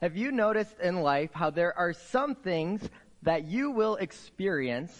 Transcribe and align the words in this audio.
Have 0.00 0.16
you 0.16 0.30
noticed 0.30 0.78
in 0.80 1.02
life 1.02 1.30
how 1.32 1.50
there 1.50 1.76
are 1.76 1.92
some 1.92 2.34
things 2.34 2.88
that 3.22 3.44
you 3.44 3.70
will 3.72 3.96
experience 3.96 4.92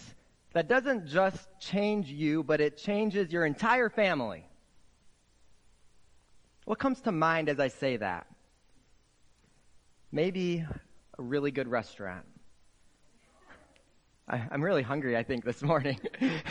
that 0.53 0.67
doesn't 0.67 1.07
just 1.07 1.47
change 1.59 2.09
you, 2.09 2.43
but 2.43 2.59
it 2.59 2.77
changes 2.77 3.31
your 3.31 3.45
entire 3.45 3.89
family? 3.89 4.45
What 6.65 6.79
comes 6.79 6.99
to 7.01 7.11
mind 7.11 7.47
as 7.47 7.59
I 7.59 7.69
say 7.69 7.97
that? 7.97 8.27
Maybe 10.11 10.65
a 11.17 11.21
really 11.21 11.51
good 11.51 11.67
restaurant. 11.67 12.25
I, 14.29 14.47
am 14.51 14.63
really 14.63 14.83
hungry, 14.83 15.17
I 15.17 15.23
think, 15.23 15.43
this 15.43 15.63
morning. 15.63 15.99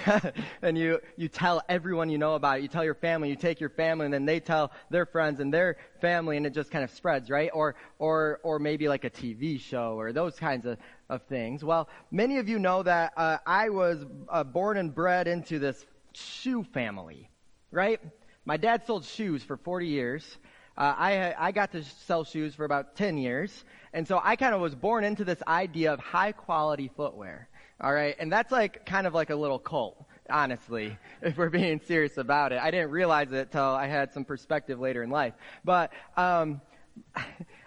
and 0.63 0.77
you, 0.77 1.01
you 1.17 1.29
tell 1.29 1.63
everyone 1.69 2.11
you 2.11 2.19
know 2.19 2.35
about 2.35 2.59
it. 2.59 2.62
You 2.62 2.69
tell 2.69 2.85
your 2.85 2.95
family, 2.95 3.29
you 3.29 3.37
take 3.37 3.61
your 3.61 3.71
family, 3.71 4.05
and 4.07 4.12
then 4.12 4.25
they 4.25 4.41
tell 4.41 4.73
their 4.91 5.07
friends 5.07 5.39
and 5.39 5.55
their 5.55 5.77
family, 6.01 6.37
and 6.37 6.45
it 6.45 6.55
just 6.55 6.73
kind 6.73 6.83
of 6.83 6.91
spreads, 6.91 7.30
right? 7.30 7.51
Or, 7.55 7.77
or, 8.01 8.41
or 8.43 8.59
maybe 8.59 8.88
like 8.88 9.05
a 9.05 9.11
TV 9.11 9.61
show 9.61 9.95
or 9.95 10.12
those 10.12 10.37
kinds 10.37 10.66
of, 10.66 10.79
of 11.09 11.23
things. 11.25 11.62
Well, 11.62 11.88
many 12.11 12.38
of 12.38 12.49
you 12.49 12.59
know 12.59 12.83
that 12.83 13.12
uh, 13.16 13.38
I 13.47 13.69
was 13.69 14.05
uh, 14.29 14.43
born 14.43 14.77
and 14.77 14.93
bred 14.93 15.29
into 15.29 15.60
this 15.60 15.87
shoe 16.15 16.65
family, 16.65 17.30
right? 17.71 18.01
My 18.45 18.57
dad 18.57 18.87
sold 18.87 19.05
shoes 19.05 19.45
for 19.45 19.57
40 19.57 19.87
years. 19.87 20.38
Uh, 20.77 20.95
I, 20.97 21.35
I 21.38 21.52
got 21.52 21.73
to 21.73 21.85
sell 21.85 22.24
shoes 22.24 22.55
for 22.55 22.65
about 22.65 22.97
10 22.97 23.19
years. 23.19 23.65
And 23.93 24.07
so 24.07 24.21
I 24.23 24.35
kind 24.37 24.55
of 24.55 24.60
was 24.60 24.74
born 24.74 25.05
into 25.05 25.24
this 25.24 25.43
idea 25.47 25.93
of 25.93 26.01
high 26.01 26.33
quality 26.33 26.91
footwear. 26.97 27.49
All 27.80 27.92
right. 27.92 28.16
And 28.18 28.32
that's 28.32 28.50
like 28.50 28.84
kind 28.87 29.06
of 29.06 29.14
like 29.14 29.30
a 29.30 29.37
little 29.37 29.59
cult, 29.59 30.05
honestly, 30.28 30.98
if 31.23 31.37
we're 31.37 31.50
being 31.50 31.80
serious 31.87 32.16
about 32.16 32.52
it. 32.52 32.60
I 32.60 32.70
didn't 32.70 32.91
realize 32.91 33.32
it 33.32 33.52
till 33.52 33.62
I 33.62 33.87
had 33.87 34.12
some 34.12 34.24
perspective 34.24 34.80
later 34.80 35.02
in 35.02 35.10
life. 35.10 35.34
But, 35.64 35.92
um, 36.16 36.60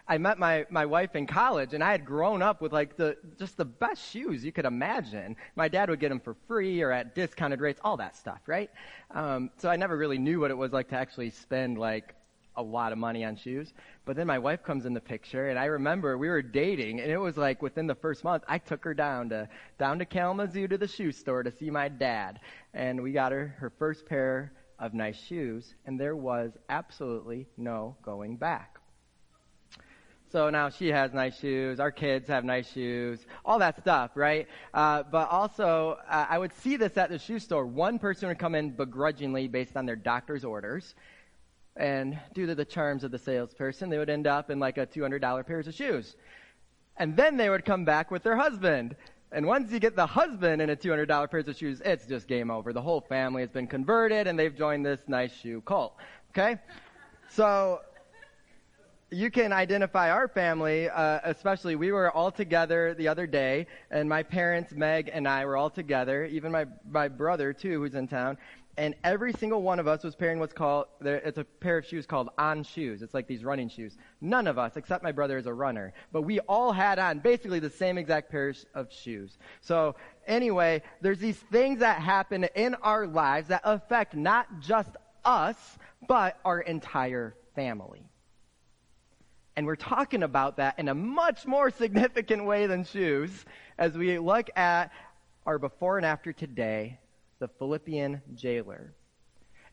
I 0.07 0.17
met 0.17 0.37
my, 0.37 0.65
my 0.69 0.85
wife 0.85 1.15
in 1.15 1.25
college 1.25 1.73
and 1.73 1.81
I 1.81 1.91
had 1.91 2.03
grown 2.05 2.41
up 2.41 2.61
with 2.61 2.73
like 2.73 2.97
the, 2.97 3.15
just 3.39 3.55
the 3.55 3.63
best 3.63 4.11
shoes 4.11 4.43
you 4.43 4.51
could 4.51 4.65
imagine. 4.65 5.37
My 5.55 5.69
dad 5.69 5.89
would 5.89 6.01
get 6.01 6.09
them 6.09 6.19
for 6.19 6.35
free 6.49 6.81
or 6.81 6.91
at 6.91 7.15
discounted 7.15 7.61
rates, 7.61 7.79
all 7.81 7.95
that 7.97 8.17
stuff, 8.17 8.41
right? 8.45 8.69
Um, 9.11 9.51
so 9.59 9.69
I 9.69 9.77
never 9.77 9.95
really 9.95 10.17
knew 10.17 10.41
what 10.41 10.51
it 10.51 10.57
was 10.57 10.73
like 10.73 10.89
to 10.89 10.95
actually 10.95 11.29
spend 11.29 11.77
like 11.77 12.13
a 12.61 12.63
lot 12.63 12.91
of 12.91 12.97
money 12.97 13.25
on 13.25 13.35
shoes. 13.35 13.73
But 14.05 14.15
then 14.15 14.27
my 14.27 14.39
wife 14.39 14.63
comes 14.63 14.85
in 14.85 14.93
the 14.93 15.01
picture, 15.01 15.49
and 15.49 15.59
I 15.59 15.65
remember 15.65 16.17
we 16.17 16.29
were 16.29 16.41
dating, 16.41 17.01
and 17.01 17.11
it 17.11 17.17
was 17.17 17.35
like 17.37 17.61
within 17.61 17.87
the 17.87 17.95
first 17.95 18.23
month, 18.23 18.43
I 18.47 18.59
took 18.59 18.83
her 18.83 18.93
down 18.93 19.29
to 19.29 19.49
down 19.79 19.99
to 19.99 20.05
Kalamazoo 20.05 20.67
to 20.67 20.77
the 20.77 20.87
shoe 20.87 21.11
store 21.11 21.43
to 21.43 21.51
see 21.51 21.69
my 21.69 21.89
dad, 21.89 22.39
and 22.73 23.01
we 23.01 23.11
got 23.11 23.31
her 23.31 23.55
her 23.59 23.71
first 23.71 24.05
pair 24.05 24.53
of 24.79 24.93
nice 24.93 25.19
shoes, 25.19 25.75
and 25.85 25.99
there 25.99 26.15
was 26.15 26.51
absolutely 26.69 27.47
no 27.57 27.95
going 28.03 28.37
back. 28.37 28.77
So 30.31 30.49
now 30.49 30.69
she 30.69 30.87
has 30.87 31.11
nice 31.13 31.37
shoes. 31.37 31.81
Our 31.81 31.91
kids 31.91 32.29
have 32.29 32.45
nice 32.45 32.71
shoes. 32.71 33.19
All 33.43 33.59
that 33.59 33.77
stuff, 33.81 34.11
right? 34.15 34.47
Uh, 34.73 35.03
but 35.03 35.29
also, 35.29 35.97
uh, 36.09 36.25
I 36.29 36.39
would 36.39 36.53
see 36.53 36.77
this 36.77 36.95
at 36.95 37.09
the 37.09 37.19
shoe 37.19 37.37
store. 37.37 37.65
One 37.65 37.99
person 37.99 38.29
would 38.29 38.39
come 38.39 38.55
in 38.55 38.69
begrudgingly 38.69 39.49
based 39.49 39.75
on 39.75 39.85
their 39.85 39.97
doctor's 39.97 40.45
orders. 40.45 40.95
And 41.77 42.19
due 42.33 42.45
to 42.45 42.55
the 42.55 42.65
charms 42.65 43.03
of 43.03 43.11
the 43.11 43.17
salesperson, 43.17 43.89
they 43.89 43.97
would 43.97 44.09
end 44.09 44.27
up 44.27 44.49
in 44.49 44.59
like 44.59 44.77
a 44.77 44.85
$200 44.85 45.45
pairs 45.45 45.67
of 45.67 45.73
shoes. 45.73 46.15
And 46.97 47.15
then 47.15 47.37
they 47.37 47.49
would 47.49 47.65
come 47.65 47.85
back 47.85 48.11
with 48.11 48.23
their 48.23 48.35
husband. 48.35 48.95
And 49.31 49.45
once 49.45 49.71
you 49.71 49.79
get 49.79 49.95
the 49.95 50.05
husband 50.05 50.61
in 50.61 50.69
a 50.69 50.75
$200 50.75 51.31
pairs 51.31 51.47
of 51.47 51.55
shoes, 51.55 51.81
it's 51.85 52.05
just 52.05 52.27
game 52.27 52.51
over. 52.51 52.73
The 52.73 52.81
whole 52.81 53.01
family 53.01 53.41
has 53.41 53.49
been 53.49 53.67
converted 53.67 54.27
and 54.27 54.37
they've 54.37 54.55
joined 54.55 54.85
this 54.85 54.99
nice 55.07 55.33
shoe 55.33 55.61
cult. 55.61 55.95
Okay? 56.31 56.57
So, 57.29 57.81
you 59.11 59.29
can 59.29 59.51
identify 59.51 60.09
our 60.09 60.29
family, 60.29 60.89
uh, 60.89 61.19
especially 61.25 61.75
we 61.75 61.91
were 61.91 62.09
all 62.09 62.31
together 62.31 62.93
the 62.93 63.09
other 63.09 63.27
day, 63.27 63.67
and 63.89 64.07
my 64.07 64.23
parents, 64.23 64.71
Meg 64.73 65.09
and 65.13 65.27
I, 65.27 65.45
were 65.45 65.57
all 65.57 65.69
together. 65.69 66.25
Even 66.25 66.51
my 66.51 66.65
my 66.89 67.09
brother 67.09 67.51
too, 67.51 67.81
who's 67.81 67.93
in 67.93 68.07
town, 68.07 68.37
and 68.77 68.95
every 69.03 69.33
single 69.33 69.61
one 69.61 69.79
of 69.79 69.87
us 69.87 70.03
was 70.03 70.15
pairing 70.15 70.39
what's 70.39 70.53
called 70.53 70.85
it's 71.01 71.37
a 71.37 71.43
pair 71.43 71.77
of 71.77 71.85
shoes 71.85 72.05
called 72.05 72.29
on 72.37 72.63
shoes. 72.63 73.01
It's 73.01 73.13
like 73.13 73.27
these 73.27 73.43
running 73.43 73.69
shoes. 73.69 73.97
None 74.21 74.47
of 74.47 74.57
us 74.57 74.77
except 74.77 75.03
my 75.03 75.11
brother 75.11 75.37
is 75.37 75.45
a 75.45 75.53
runner 75.53 75.93
but 76.11 76.21
we 76.21 76.39
all 76.41 76.71
had 76.71 76.97
on 76.97 77.19
basically 77.19 77.59
the 77.59 77.69
same 77.69 77.97
exact 77.97 78.31
pair 78.31 78.53
of 78.73 78.91
shoes. 78.91 79.37
So 79.59 79.95
anyway 80.25 80.83
there's 81.01 81.19
these 81.19 81.37
things 81.37 81.79
that 81.79 82.01
happen 82.01 82.45
in 82.55 82.75
our 82.75 83.07
lives 83.07 83.49
that 83.49 83.61
affect 83.65 84.15
not 84.15 84.47
just 84.61 84.91
us 85.25 85.77
but 86.07 86.39
our 86.45 86.61
entire 86.61 87.35
family 87.55 88.10
and 89.55 89.65
we're 89.65 89.75
talking 89.75 90.23
about 90.23 90.57
that 90.57 90.79
in 90.79 90.87
a 90.87 90.95
much 90.95 91.45
more 91.45 91.69
significant 91.69 92.45
way 92.45 92.67
than 92.67 92.83
shoes 92.83 93.45
as 93.77 93.97
we 93.97 94.17
look 94.19 94.49
at 94.55 94.91
our 95.45 95.59
before 95.59 95.97
and 95.97 96.05
after 96.05 96.31
today 96.31 96.99
the 97.39 97.47
Philippian 97.47 98.21
jailer. 98.35 98.93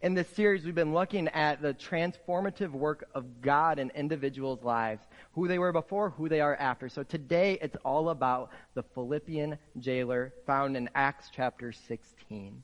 In 0.01 0.15
this 0.15 0.29
series, 0.29 0.65
we've 0.65 0.75
been 0.75 0.95
looking 0.95 1.27
at 1.29 1.61
the 1.61 1.75
transformative 1.75 2.71
work 2.71 3.09
of 3.15 3.41
God 3.43 3.81
in 3.81 3.91
individuals' 3.97 4.63
lives, 4.63 5.03
who 5.33 5.49
they 5.49 5.59
were 5.59 5.73
before, 5.73 6.11
who 6.11 6.29
they 6.29 6.41
are 6.41 6.55
after. 6.55 6.89
So 6.89 7.03
today, 7.03 7.59
it's 7.61 7.77
all 7.85 8.11
about 8.11 8.51
the 8.75 8.85
Philippian 8.95 9.59
jailer 9.81 10.33
found 10.47 10.77
in 10.77 10.89
Acts 10.95 11.31
chapter 11.35 11.73
16 11.73 12.63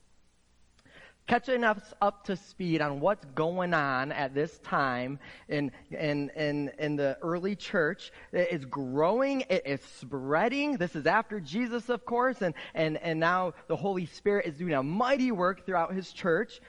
catching 1.27 1.63
us 1.63 1.93
up 2.01 2.23
to 2.25 2.35
speed 2.35 2.81
on 2.81 2.99
what's 2.99 3.25
going 3.33 3.73
on 3.73 4.11
at 4.11 4.35
this 4.35 4.59
time 4.59 5.19
in, 5.47 5.71
in, 5.91 6.29
in, 6.35 6.71
in 6.77 6.95
the 6.95 7.17
early 7.21 7.55
church. 7.55 8.11
It 8.31 8.49
is 8.51 8.65
growing, 8.65 9.41
it 9.49 9.63
is 9.65 9.81
spreading. 9.99 10.77
This 10.77 10.95
is 10.95 11.07
after 11.07 11.39
Jesus, 11.39 11.89
of 11.89 12.05
course, 12.05 12.41
and, 12.41 12.53
and, 12.73 12.97
and 12.97 13.19
now 13.19 13.53
the 13.67 13.75
Holy 13.75 14.05
Spirit 14.05 14.45
is 14.45 14.55
doing 14.55 14.73
a 14.73 14.83
mighty 14.83 15.31
work 15.31 15.65
throughout 15.65 15.93
his 15.93 16.11
church. 16.11 16.61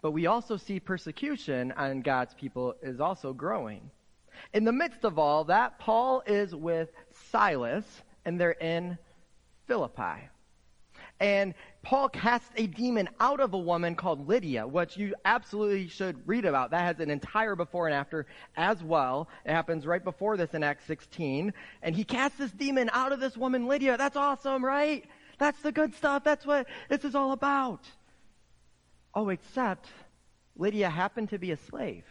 But 0.00 0.12
we 0.12 0.26
also 0.26 0.56
see 0.56 0.80
persecution 0.80 1.72
on 1.72 2.00
God's 2.00 2.32
people 2.34 2.76
is 2.82 3.00
also 3.00 3.32
growing. 3.32 3.90
In 4.54 4.64
the 4.64 4.72
midst 4.72 5.04
of 5.04 5.18
all 5.18 5.44
that, 5.44 5.78
Paul 5.80 6.22
is 6.26 6.54
with 6.54 6.90
Silas, 7.30 7.84
and 8.24 8.40
they're 8.40 8.52
in 8.52 8.96
Philippi. 9.66 10.28
And 11.20 11.54
Paul 11.88 12.10
casts 12.10 12.50
a 12.56 12.66
demon 12.66 13.08
out 13.18 13.40
of 13.40 13.54
a 13.54 13.58
woman 13.58 13.94
called 13.94 14.28
Lydia, 14.28 14.66
which 14.66 14.98
you 14.98 15.14
absolutely 15.24 15.88
should 15.88 16.20
read 16.28 16.44
about. 16.44 16.70
That 16.70 16.82
has 16.82 17.00
an 17.00 17.08
entire 17.08 17.56
before 17.56 17.86
and 17.86 17.94
after 17.94 18.26
as 18.58 18.82
well. 18.82 19.26
It 19.46 19.52
happens 19.52 19.86
right 19.86 20.04
before 20.04 20.36
this 20.36 20.52
in 20.52 20.62
Acts 20.62 20.84
16. 20.84 21.54
And 21.82 21.96
he 21.96 22.04
casts 22.04 22.36
this 22.36 22.50
demon 22.50 22.90
out 22.92 23.12
of 23.12 23.20
this 23.20 23.38
woman, 23.38 23.66
Lydia. 23.66 23.96
That's 23.96 24.16
awesome, 24.16 24.62
right? 24.62 25.06
That's 25.38 25.62
the 25.62 25.72
good 25.72 25.94
stuff. 25.94 26.24
That's 26.24 26.44
what 26.44 26.66
this 26.90 27.04
is 27.04 27.14
all 27.14 27.32
about. 27.32 27.86
Oh, 29.14 29.30
except 29.30 29.88
Lydia 30.58 30.90
happened 30.90 31.30
to 31.30 31.38
be 31.38 31.52
a 31.52 31.56
slave. 31.56 32.04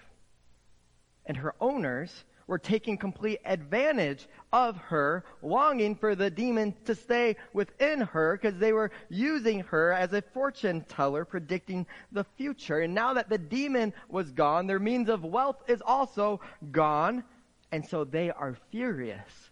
And 1.27 1.37
her 1.37 1.53
owners 1.61 2.23
were 2.47 2.57
taking 2.57 2.97
complete 2.97 3.39
advantage 3.45 4.27
of 4.53 4.77
her, 4.77 5.23
longing 5.41 5.95
for 5.95 6.15
the 6.15 6.29
demon 6.29 6.73
to 6.85 6.95
stay 6.95 7.35
within 7.53 8.01
her 8.01 8.39
because 8.41 8.57
they 8.57 8.73
were 8.73 8.91
using 9.09 9.59
her 9.59 9.91
as 9.91 10.13
a 10.13 10.21
fortune 10.21 10.83
teller 10.87 11.25
predicting 11.25 11.85
the 12.13 12.23
future. 12.37 12.79
And 12.79 12.95
now 12.95 13.13
that 13.13 13.29
the 13.29 13.37
demon 13.37 13.93
was 14.09 14.31
gone, 14.31 14.65
their 14.65 14.79
means 14.79 15.09
of 15.09 15.23
wealth 15.23 15.61
is 15.67 15.81
also 15.85 16.39
gone. 16.71 17.23
And 17.71 17.85
so 17.85 18.05
they 18.05 18.31
are 18.31 18.55
furious. 18.71 19.49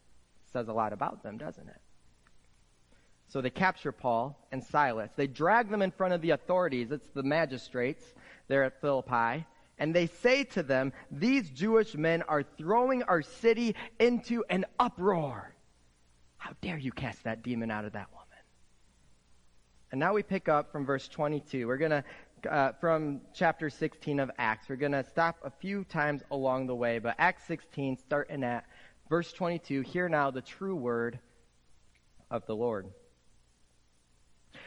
Says 0.54 0.70
a 0.70 0.74
lot 0.74 0.94
about 0.94 1.22
them, 1.22 1.38
doesn't 1.38 1.68
it? 1.68 1.82
So 3.28 3.42
they 3.42 3.50
capture 3.50 3.92
Paul 3.92 4.40
and 4.54 4.64
Silas. 4.64 5.12
They 5.18 5.28
drag 5.28 5.70
them 5.70 5.82
in 5.82 5.92
front 5.92 6.14
of 6.14 6.22
the 6.22 6.30
authorities. 6.30 6.92
It's 6.92 7.10
the 7.10 7.24
magistrates 7.24 8.14
there 8.48 8.64
at 8.64 8.80
Philippi 8.80 9.46
and 9.78 9.94
they 9.94 10.08
say 10.08 10.44
to 10.44 10.64
them, 10.64 10.94
These 11.12 11.50
Jewish 11.50 11.96
men 11.96 12.24
are 12.24 12.44
throwing 12.44 13.04
our 13.04 13.22
city 13.22 13.76
into 14.00 14.44
an 14.50 14.66
uproar. 14.80 15.54
How 16.38 16.52
dare 16.62 16.78
you 16.78 16.92
cast 16.92 17.24
that 17.24 17.44
demon 17.44 17.72
out 17.72 17.86
of 17.86 17.94
that 17.94 18.12
woman? 18.12 18.26
And 19.92 20.00
now 20.00 20.14
we 20.14 20.24
pick 20.24 20.50
up 20.50 20.72
from 20.72 20.86
verse 20.86 21.08
22. 21.08 21.68
We're 21.68 21.78
going 21.78 21.92
to, 21.92 22.04
uh, 22.52 22.72
from 22.80 23.22
chapter 23.34 23.70
16 23.70 24.20
of 24.20 24.32
Acts, 24.38 24.70
we're 24.70 24.76
going 24.76 24.92
to 24.92 25.04
stop 25.04 25.38
a 25.44 25.50
few 25.50 25.84
times 25.84 26.22
along 26.32 26.68
the 26.68 26.76
way, 26.76 27.00
but 27.00 27.16
Acts 27.18 27.44
16, 27.48 27.98
starting 27.98 28.44
at 28.44 28.66
verse 29.10 29.32
22, 29.34 29.82
hear 29.82 30.10
now 30.10 30.32
the 30.32 30.42
true 30.42 30.76
word 30.76 31.20
of 32.30 32.46
the 32.46 32.56
Lord. 32.56 32.88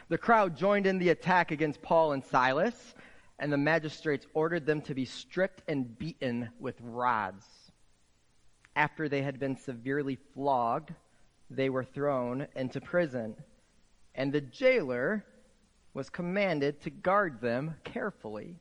The 0.08 0.18
crowd 0.18 0.56
joined 0.56 0.86
in 0.86 0.98
the 0.98 1.10
attack 1.10 1.50
against 1.50 1.82
Paul 1.82 2.12
and 2.12 2.24
Silas 2.24 2.94
and 3.38 3.52
the 3.52 3.56
magistrates 3.58 4.26
ordered 4.34 4.66
them 4.66 4.80
to 4.82 4.94
be 4.94 5.04
stripped 5.04 5.62
and 5.68 5.98
beaten 5.98 6.50
with 6.58 6.76
rods. 6.80 7.46
After 8.74 9.08
they 9.08 9.22
had 9.22 9.38
been 9.38 9.56
severely 9.56 10.18
flogged, 10.34 10.92
they 11.50 11.70
were 11.70 11.84
thrown 11.84 12.46
into 12.54 12.80
prison, 12.80 13.36
and 14.14 14.32
the 14.32 14.40
jailer 14.40 15.24
was 15.94 16.10
commanded 16.10 16.80
to 16.82 16.90
guard 16.90 17.40
them 17.40 17.74
carefully. 17.84 18.56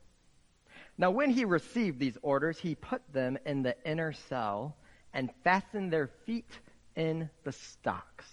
Now, 0.97 1.12
when 1.12 1.29
he 1.29 1.45
received 1.45 2.00
these 2.00 2.18
orders, 2.21 2.57
he 2.57 2.74
put 2.74 3.01
them 3.13 3.38
in 3.45 3.62
the 3.62 3.75
inner 3.85 4.13
cell 4.13 4.75
and 5.13 5.29
fastened 5.44 5.91
their 5.91 6.07
feet 6.25 6.59
in 6.95 7.29
the 7.44 7.51
stocks. 7.51 8.25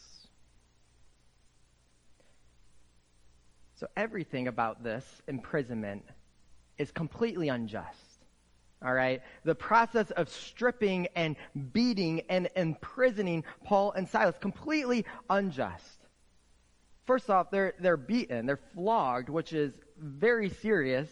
So 3.76 3.88
everything 3.96 4.48
about 4.48 4.82
this 4.82 5.04
imprisonment 5.26 6.04
is 6.78 6.90
completely 6.90 7.48
unjust. 7.48 8.04
All 8.84 8.92
right? 8.92 9.22
The 9.44 9.54
process 9.54 10.10
of 10.10 10.28
stripping 10.28 11.08
and 11.16 11.36
beating 11.72 12.22
and 12.28 12.48
imprisoning 12.54 13.44
Paul 13.64 13.92
and 13.92 14.08
Silas 14.08 14.36
completely 14.38 15.06
unjust. 15.30 16.00
First 17.06 17.30
off, 17.30 17.50
they're 17.50 17.74
they're 17.80 17.96
beaten, 17.96 18.46
they're 18.46 18.60
flogged, 18.74 19.28
which 19.28 19.52
is 19.52 19.72
very 19.98 20.48
serious. 20.48 21.08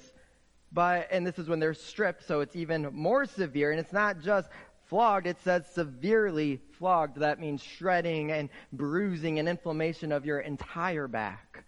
But 0.73 1.09
and 1.11 1.27
this 1.27 1.39
is 1.39 1.49
when 1.49 1.61
they're 1.61 1.75
stripped, 1.75 2.27
so 2.27 2.41
it's 2.41 2.57
even 2.57 2.89
more 2.93 3.27
severe. 3.27 3.71
And 3.71 3.81
it's 3.81 3.93
not 3.93 4.21
just 4.21 4.49
flogged, 4.87 5.27
it 5.27 5.41
says 5.43 5.67
severely 5.67 6.61
flogged. 6.79 7.19
That 7.19 7.41
means 7.41 7.63
shredding 7.63 8.33
and 8.33 8.51
bruising 8.73 9.39
and 9.39 9.49
inflammation 9.49 10.13
of 10.13 10.27
your 10.27 10.41
entire 10.41 11.09
back. 11.09 11.65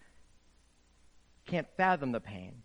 Can't 1.45 1.67
fathom 1.77 2.11
the 2.11 2.19
pain. 2.19 2.63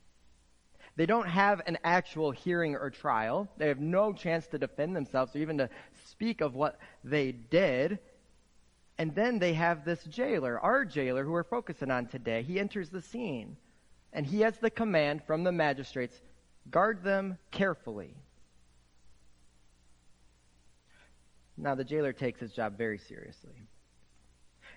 They 0.96 1.06
don't 1.06 1.28
have 1.28 1.62
an 1.66 1.78
actual 1.84 2.30
hearing 2.30 2.74
or 2.74 2.90
trial. 2.90 3.48
They 3.56 3.68
have 3.68 3.80
no 3.80 4.12
chance 4.12 4.46
to 4.48 4.58
defend 4.58 4.94
themselves 4.94 5.34
or 5.34 5.38
even 5.38 5.58
to 5.58 5.70
speak 6.08 6.40
of 6.40 6.54
what 6.54 6.78
they 7.04 7.32
did. 7.32 7.98
And 8.98 9.14
then 9.14 9.38
they 9.38 9.54
have 9.54 9.84
this 9.84 10.04
jailer, 10.04 10.60
our 10.60 10.84
jailer, 10.84 11.24
who 11.24 11.32
we're 11.32 11.44
focusing 11.44 11.90
on 11.90 12.06
today. 12.06 12.42
He 12.42 12.60
enters 12.60 12.90
the 12.90 13.00
scene. 13.00 13.56
And 14.12 14.26
he 14.26 14.40
has 14.40 14.58
the 14.58 14.70
command 14.70 15.22
from 15.26 15.44
the 15.44 15.52
magistrates 15.52 16.20
guard 16.70 17.02
them 17.02 17.38
carefully. 17.50 18.14
Now, 21.56 21.74
the 21.74 21.84
jailer 21.84 22.12
takes 22.12 22.40
his 22.40 22.52
job 22.52 22.76
very 22.76 22.98
seriously 22.98 23.68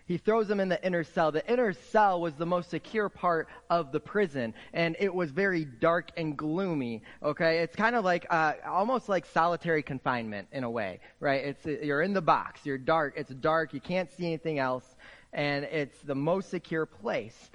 he 0.06 0.18
throws 0.18 0.48
them 0.48 0.60
in 0.60 0.70
the 0.70 0.84
inner 0.86 1.04
cell. 1.04 1.32
The 1.32 1.50
inner 1.52 1.74
cell 1.74 2.20
was 2.20 2.34
the 2.34 2.46
most 2.46 2.70
secure 2.70 3.08
part 3.10 3.48
of 3.70 3.92
the 3.92 4.00
prison, 4.00 4.54
and 4.74 4.96
it 5.00 5.14
was 5.14 5.32
very 5.32 5.64
dark 5.64 6.12
and 6.18 6.36
gloomy. 6.36 7.04
Okay, 7.22 7.60
it's 7.60 7.76
kind 7.76 7.96
of 7.96 8.04
like 8.04 8.26
uh, 8.30 8.54
almost 8.66 9.08
like 9.08 9.26
solitary 9.26 9.82
confinement 9.82 10.48
in 10.52 10.64
a 10.64 10.70
way, 10.70 11.00
right? 11.20 11.44
It's 11.44 11.66
you're 11.66 12.02
in 12.02 12.14
the 12.14 12.22
box, 12.22 12.66
you're 12.66 12.78
dark, 12.78 13.14
it's 13.16 13.34
dark, 13.34 13.74
you 13.74 13.80
can't 13.80 14.12
see 14.12 14.26
anything 14.26 14.60
else, 14.60 14.86
and 15.32 15.64
it's 15.66 16.00
the 16.02 16.16
most 16.16 16.50
secure 16.50 16.86
place. 16.86 17.50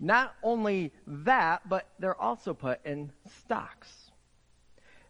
Not 0.00 0.34
only 0.42 0.92
that, 1.06 1.68
but 1.68 1.86
they're 2.00 2.20
also 2.20 2.54
put 2.54 2.84
in 2.84 3.12
stocks. 3.44 4.10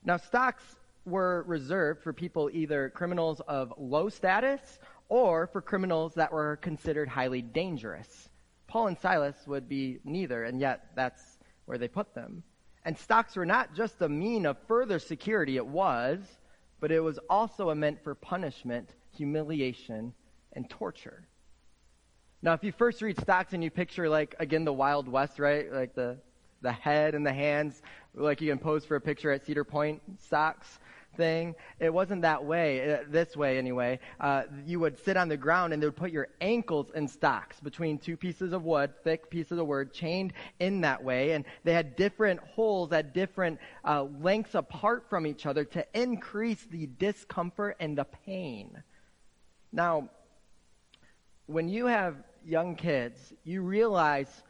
Now, 0.05 0.19
stocks 0.19 0.63
were 1.07 1.45
reserved 1.47 2.03
for 2.03 2.13
people 2.13 2.51
either 2.53 2.91
criminals 2.91 3.41
of 3.41 3.73
low 3.79 4.09
status 4.09 4.79
or 5.09 5.47
for 5.47 5.61
criminals 5.61 6.15
that 6.15 6.33
were 6.33 6.57
considered 6.57 7.09
highly 7.09 7.43
dangerous. 7.43 8.29
Paul 8.67 8.89
and 8.89 8.99
Silas 8.99 9.37
would 9.47 9.69
be 9.69 9.99
neither, 10.05 10.45
and 10.45 10.61
yet 10.61 10.87
that's 10.95 11.39
where 11.67 11.79
they 11.79 11.89
put 11.89 12.15
them. 12.15 12.43
And 12.85 12.99
stocks 12.99 13.37
were 13.37 13.47
not 13.47 13.75
just 13.75 14.03
a 14.03 14.09
mean 14.09 14.47
of 14.47 14.57
further 14.67 14.99
security, 14.99 15.57
it 15.57 15.67
was, 15.67 16.21
but 16.81 16.91
it 16.91 17.01
was 17.01 17.19
also 17.31 17.71
a 17.71 17.75
meant 17.75 18.03
for 18.03 18.15
punishment, 18.15 18.91
humiliation, 19.17 20.13
and 20.53 20.69
torture. 20.69 21.27
Now, 22.43 22.53
if 22.53 22.63
you 22.63 22.73
first 22.73 23.01
read 23.01 23.19
stocks 23.19 23.55
and 23.55 23.65
you 23.65 23.71
picture, 23.71 24.09
like, 24.09 24.35
again, 24.39 24.65
the 24.65 24.73
Wild 24.73 25.09
West, 25.09 25.39
right? 25.39 25.73
Like 25.73 25.95
the, 25.95 26.19
the 26.61 26.73
head 26.73 27.15
and 27.15 27.27
the 27.27 27.33
hands, 27.33 27.81
like 28.15 28.43
you 28.43 28.51
can 28.51 28.59
pose 28.59 28.85
for 28.85 28.97
a 28.97 29.01
picture 29.01 29.31
at 29.31 29.47
Cedar 29.47 29.65
Point 29.65 30.03
stocks 30.19 30.79
thing. 31.17 31.55
It 31.81 31.93
wasn't 31.93 32.23
that 32.23 32.45
way, 32.45 32.95
uh, 32.95 32.99
this 33.09 33.37
way 33.37 33.59
anyway. 33.59 34.01
Uh, 34.21 34.45
you 34.67 34.81
would 34.81 34.99
sit 35.05 35.17
on 35.17 35.29
the 35.29 35.37
ground 35.37 35.73
and 35.73 35.83
they 35.83 35.87
would 35.87 35.97
put 35.97 36.11
your 36.11 36.29
ankles 36.41 36.91
in 36.95 37.09
stocks 37.09 37.61
between 37.61 37.99
two 37.99 38.17
pieces 38.17 38.53
of 38.53 38.65
wood, 38.65 38.93
thick 39.03 39.31
pieces 39.31 39.59
of 39.59 39.67
wood, 39.67 39.93
chained 39.93 40.33
in 40.61 40.81
that 40.83 41.03
way. 41.03 41.33
And 41.33 41.45
they 41.65 41.73
had 41.73 41.97
different 41.97 42.41
holes 42.41 42.93
at 42.93 43.15
different 43.15 43.59
uh, 43.85 44.05
lengths 44.21 44.55
apart 44.55 45.07
from 45.09 45.27
each 45.27 45.47
other 45.47 45.65
to 45.65 45.87
increase 45.95 46.63
the 46.71 46.87
discomfort 46.99 47.77
and 47.81 47.99
the 47.99 48.05
pain. 48.27 48.83
Now, 49.73 50.09
when 51.47 51.69
you 51.69 51.87
have 51.87 52.17
young 52.45 52.77
kids, 52.77 53.33
you 53.45 53.63
realize 53.63 54.43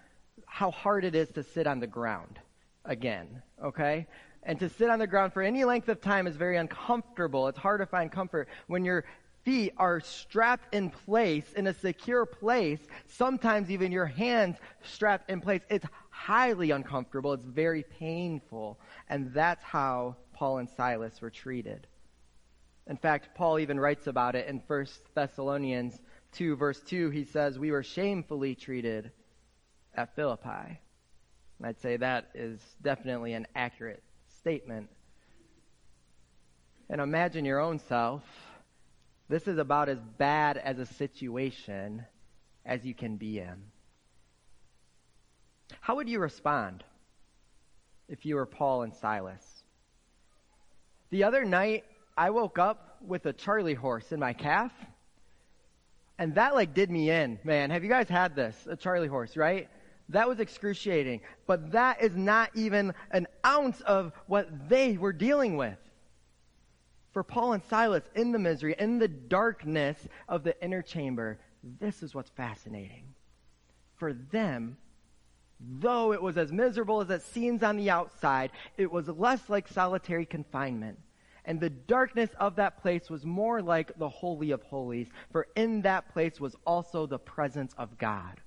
how 0.46 0.70
hard 0.70 1.04
it 1.04 1.14
is 1.14 1.30
to 1.30 1.42
sit 1.42 1.66
on 1.66 1.80
the 1.80 1.86
ground 1.86 2.38
again, 2.84 3.42
okay? 3.62 4.06
And 4.44 4.58
to 4.60 4.68
sit 4.68 4.90
on 4.90 4.98
the 4.98 5.06
ground 5.06 5.32
for 5.32 5.42
any 5.42 5.64
length 5.64 5.88
of 5.88 6.00
time 6.00 6.26
is 6.26 6.36
very 6.36 6.56
uncomfortable. 6.56 7.48
It's 7.48 7.58
hard 7.58 7.80
to 7.80 7.86
find 7.86 8.12
comfort 8.12 8.48
when 8.66 8.84
your 8.84 9.04
feet 9.44 9.72
are 9.76 10.00
strapped 10.00 10.74
in 10.74 10.90
place 10.90 11.52
in 11.54 11.66
a 11.66 11.74
secure 11.74 12.26
place, 12.26 12.80
sometimes 13.06 13.70
even 13.70 13.92
your 13.92 14.06
hands 14.06 14.56
strapped 14.82 15.30
in 15.30 15.40
place. 15.40 15.62
It's 15.68 15.86
highly 16.10 16.70
uncomfortable. 16.70 17.32
It's 17.32 17.44
very 17.44 17.84
painful. 17.98 18.78
And 19.08 19.32
that's 19.32 19.62
how 19.62 20.16
Paul 20.32 20.58
and 20.58 20.68
Silas 20.68 21.20
were 21.20 21.30
treated. 21.30 21.86
In 22.86 22.96
fact, 22.96 23.34
Paul 23.34 23.58
even 23.58 23.80
writes 23.80 24.06
about 24.06 24.34
it 24.34 24.46
in 24.46 24.62
1 24.66 24.86
Thessalonians 25.14 26.00
2, 26.32 26.56
verse 26.56 26.80
2. 26.82 27.10
He 27.10 27.24
says, 27.24 27.58
We 27.58 27.70
were 27.70 27.82
shamefully 27.82 28.54
treated 28.54 29.10
at 29.94 30.14
Philippi. 30.14 30.80
And 31.58 31.66
I'd 31.66 31.80
say 31.80 31.96
that 31.96 32.30
is 32.34 32.60
definitely 32.82 33.32
an 33.32 33.46
accurate 33.54 34.02
statement. 34.44 34.90
And 36.90 37.00
imagine 37.00 37.46
your 37.46 37.60
own 37.60 37.78
self. 37.78 38.22
This 39.30 39.48
is 39.48 39.56
about 39.56 39.88
as 39.88 39.98
bad 40.18 40.58
as 40.58 40.78
a 40.78 40.84
situation 40.84 42.04
as 42.66 42.84
you 42.84 42.92
can 42.92 43.16
be 43.16 43.38
in. 43.38 43.56
How 45.80 45.96
would 45.96 46.10
you 46.10 46.18
respond 46.18 46.84
if 48.06 48.26
you 48.26 48.34
were 48.34 48.44
Paul 48.44 48.82
and 48.82 48.94
Silas? 48.94 49.42
The 51.08 51.24
other 51.24 51.46
night, 51.46 51.84
I 52.14 52.28
woke 52.28 52.58
up 52.58 52.98
with 53.00 53.24
a 53.24 53.32
Charlie 53.32 53.72
horse 53.72 54.12
in 54.12 54.20
my 54.20 54.34
calf. 54.34 54.72
And 56.18 56.34
that 56.34 56.54
like 56.54 56.74
did 56.74 56.90
me 56.90 57.08
in, 57.08 57.38
man. 57.44 57.70
Have 57.70 57.82
you 57.82 57.88
guys 57.88 58.10
had 58.10 58.36
this? 58.36 58.54
A 58.68 58.76
Charlie 58.76 59.08
horse, 59.08 59.38
right? 59.38 59.70
That 60.10 60.28
was 60.28 60.40
excruciating. 60.40 61.20
But 61.46 61.72
that 61.72 62.02
is 62.02 62.16
not 62.16 62.50
even 62.54 62.94
an 63.10 63.26
ounce 63.44 63.80
of 63.82 64.12
what 64.26 64.68
they 64.68 64.96
were 64.96 65.12
dealing 65.12 65.56
with. 65.56 65.78
For 67.12 67.22
Paul 67.22 67.52
and 67.52 67.62
Silas, 67.62 68.02
in 68.14 68.32
the 68.32 68.38
misery, 68.38 68.74
in 68.78 68.98
the 68.98 69.08
darkness 69.08 69.96
of 70.28 70.42
the 70.42 70.60
inner 70.62 70.82
chamber, 70.82 71.38
this 71.80 72.02
is 72.02 72.14
what's 72.14 72.30
fascinating. 72.30 73.14
For 73.96 74.12
them, 74.12 74.76
though 75.60 76.12
it 76.12 76.20
was 76.20 76.36
as 76.36 76.52
miserable 76.52 77.00
as 77.00 77.10
it 77.10 77.22
seems 77.22 77.62
on 77.62 77.76
the 77.76 77.88
outside, 77.88 78.50
it 78.76 78.90
was 78.90 79.08
less 79.08 79.48
like 79.48 79.68
solitary 79.68 80.26
confinement. 80.26 80.98
And 81.44 81.60
the 81.60 81.70
darkness 81.70 82.30
of 82.40 82.56
that 82.56 82.82
place 82.82 83.08
was 83.08 83.24
more 83.24 83.62
like 83.62 83.96
the 83.96 84.08
Holy 84.08 84.50
of 84.50 84.62
Holies, 84.62 85.08
for 85.30 85.46
in 85.54 85.82
that 85.82 86.12
place 86.12 86.40
was 86.40 86.56
also 86.66 87.06
the 87.06 87.18
presence 87.18 87.74
of 87.78 87.96
God 87.96 88.40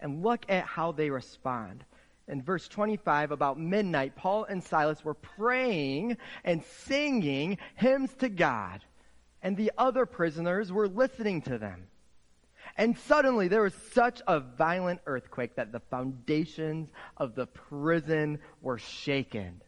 and 0.00 0.22
look 0.22 0.44
at 0.48 0.64
how 0.64 0.92
they 0.92 1.10
respond. 1.10 1.84
In 2.28 2.42
verse 2.42 2.68
25, 2.68 3.32
about 3.32 3.58
midnight, 3.58 4.14
Paul 4.14 4.44
and 4.44 4.62
Silas 4.62 5.04
were 5.04 5.14
praying 5.14 6.16
and 6.44 6.62
singing 6.62 7.58
hymns 7.74 8.14
to 8.20 8.28
God, 8.28 8.84
and 9.42 9.56
the 9.56 9.72
other 9.76 10.06
prisoners 10.06 10.70
were 10.70 10.88
listening 10.88 11.42
to 11.42 11.58
them. 11.58 11.88
And 12.76 12.96
suddenly 12.96 13.48
there 13.48 13.62
was 13.62 13.74
such 13.92 14.22
a 14.26 14.38
violent 14.40 15.00
earthquake 15.06 15.56
that 15.56 15.72
the 15.72 15.80
foundations 15.80 16.88
of 17.16 17.34
the 17.34 17.46
prison 17.46 18.38
were 18.62 18.78
shaken. 18.78 19.60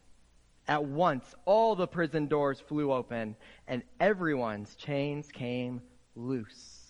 At 0.69 0.85
once, 0.85 1.35
all 1.45 1.75
the 1.75 1.89
prison 1.89 2.29
doors 2.29 2.61
flew 2.61 2.93
open, 2.93 3.35
and 3.67 3.83
everyone's 3.99 4.77
chains 4.77 5.29
came 5.33 5.83
loose. 6.15 6.82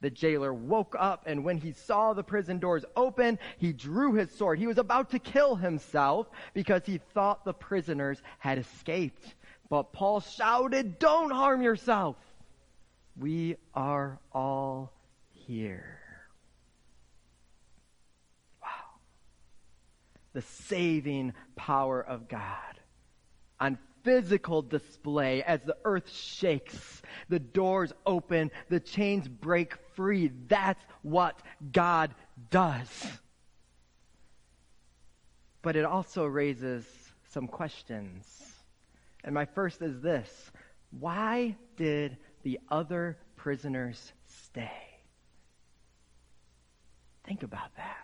The 0.00 0.10
jailer 0.10 0.54
woke 0.54 0.94
up, 0.98 1.24
and 1.26 1.44
when 1.44 1.58
he 1.58 1.72
saw 1.72 2.12
the 2.12 2.22
prison 2.22 2.58
doors 2.58 2.84
open, 2.94 3.38
he 3.58 3.72
drew 3.72 4.14
his 4.14 4.30
sword. 4.30 4.58
He 4.58 4.68
was 4.68 4.78
about 4.78 5.10
to 5.10 5.18
kill 5.18 5.56
himself 5.56 6.28
because 6.54 6.82
he 6.86 6.98
thought 7.14 7.44
the 7.44 7.52
prisoners 7.52 8.22
had 8.38 8.58
escaped. 8.58 9.34
But 9.68 9.92
Paul 9.92 10.20
shouted, 10.20 10.98
Don't 10.98 11.30
harm 11.30 11.62
yourself. 11.62 12.16
We 13.16 13.56
are 13.74 14.20
all 14.32 14.92
here. 15.32 16.00
Wow. 18.62 18.68
The 20.32 20.42
saving 20.42 21.34
power 21.56 22.00
of 22.00 22.28
God 22.28 22.80
on 23.58 23.78
physical 24.02 24.62
display 24.62 25.42
as 25.42 25.60
the 25.62 25.76
earth 25.84 26.10
shakes, 26.10 27.02
the 27.28 27.38
doors 27.38 27.92
open, 28.06 28.50
the 28.68 28.80
chains 28.80 29.28
break 29.28 29.74
free. 29.94 30.30
That's 30.48 30.82
what 31.02 31.40
God 31.72 32.14
does. 32.50 32.88
But 35.62 35.76
it 35.76 35.84
also 35.84 36.24
raises 36.24 36.84
some 37.30 37.46
questions. 37.46 38.54
And 39.24 39.34
my 39.34 39.44
first 39.44 39.82
is 39.82 40.00
this 40.00 40.50
Why 40.90 41.56
did 41.76 42.16
the 42.42 42.60
other 42.70 43.18
prisoners 43.36 44.12
stay? 44.26 44.70
Think 47.24 47.42
about 47.42 47.74
that. 47.76 47.96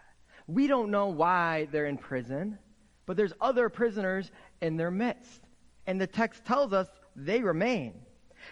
We 0.47 0.67
don't 0.67 0.91
know 0.91 1.07
why 1.07 1.69
they're 1.73 1.87
in 1.87 1.97
prison, 1.97 2.59
but 3.07 3.17
there's 3.17 3.33
other 3.41 3.69
prisoners 3.69 4.31
in 4.61 4.77
their 4.77 4.91
midst. 4.91 5.41
And 5.87 6.01
the 6.01 6.07
text 6.07 6.45
tells 6.45 6.73
us 6.73 6.89
they 7.17 7.41
remain. 7.43 7.95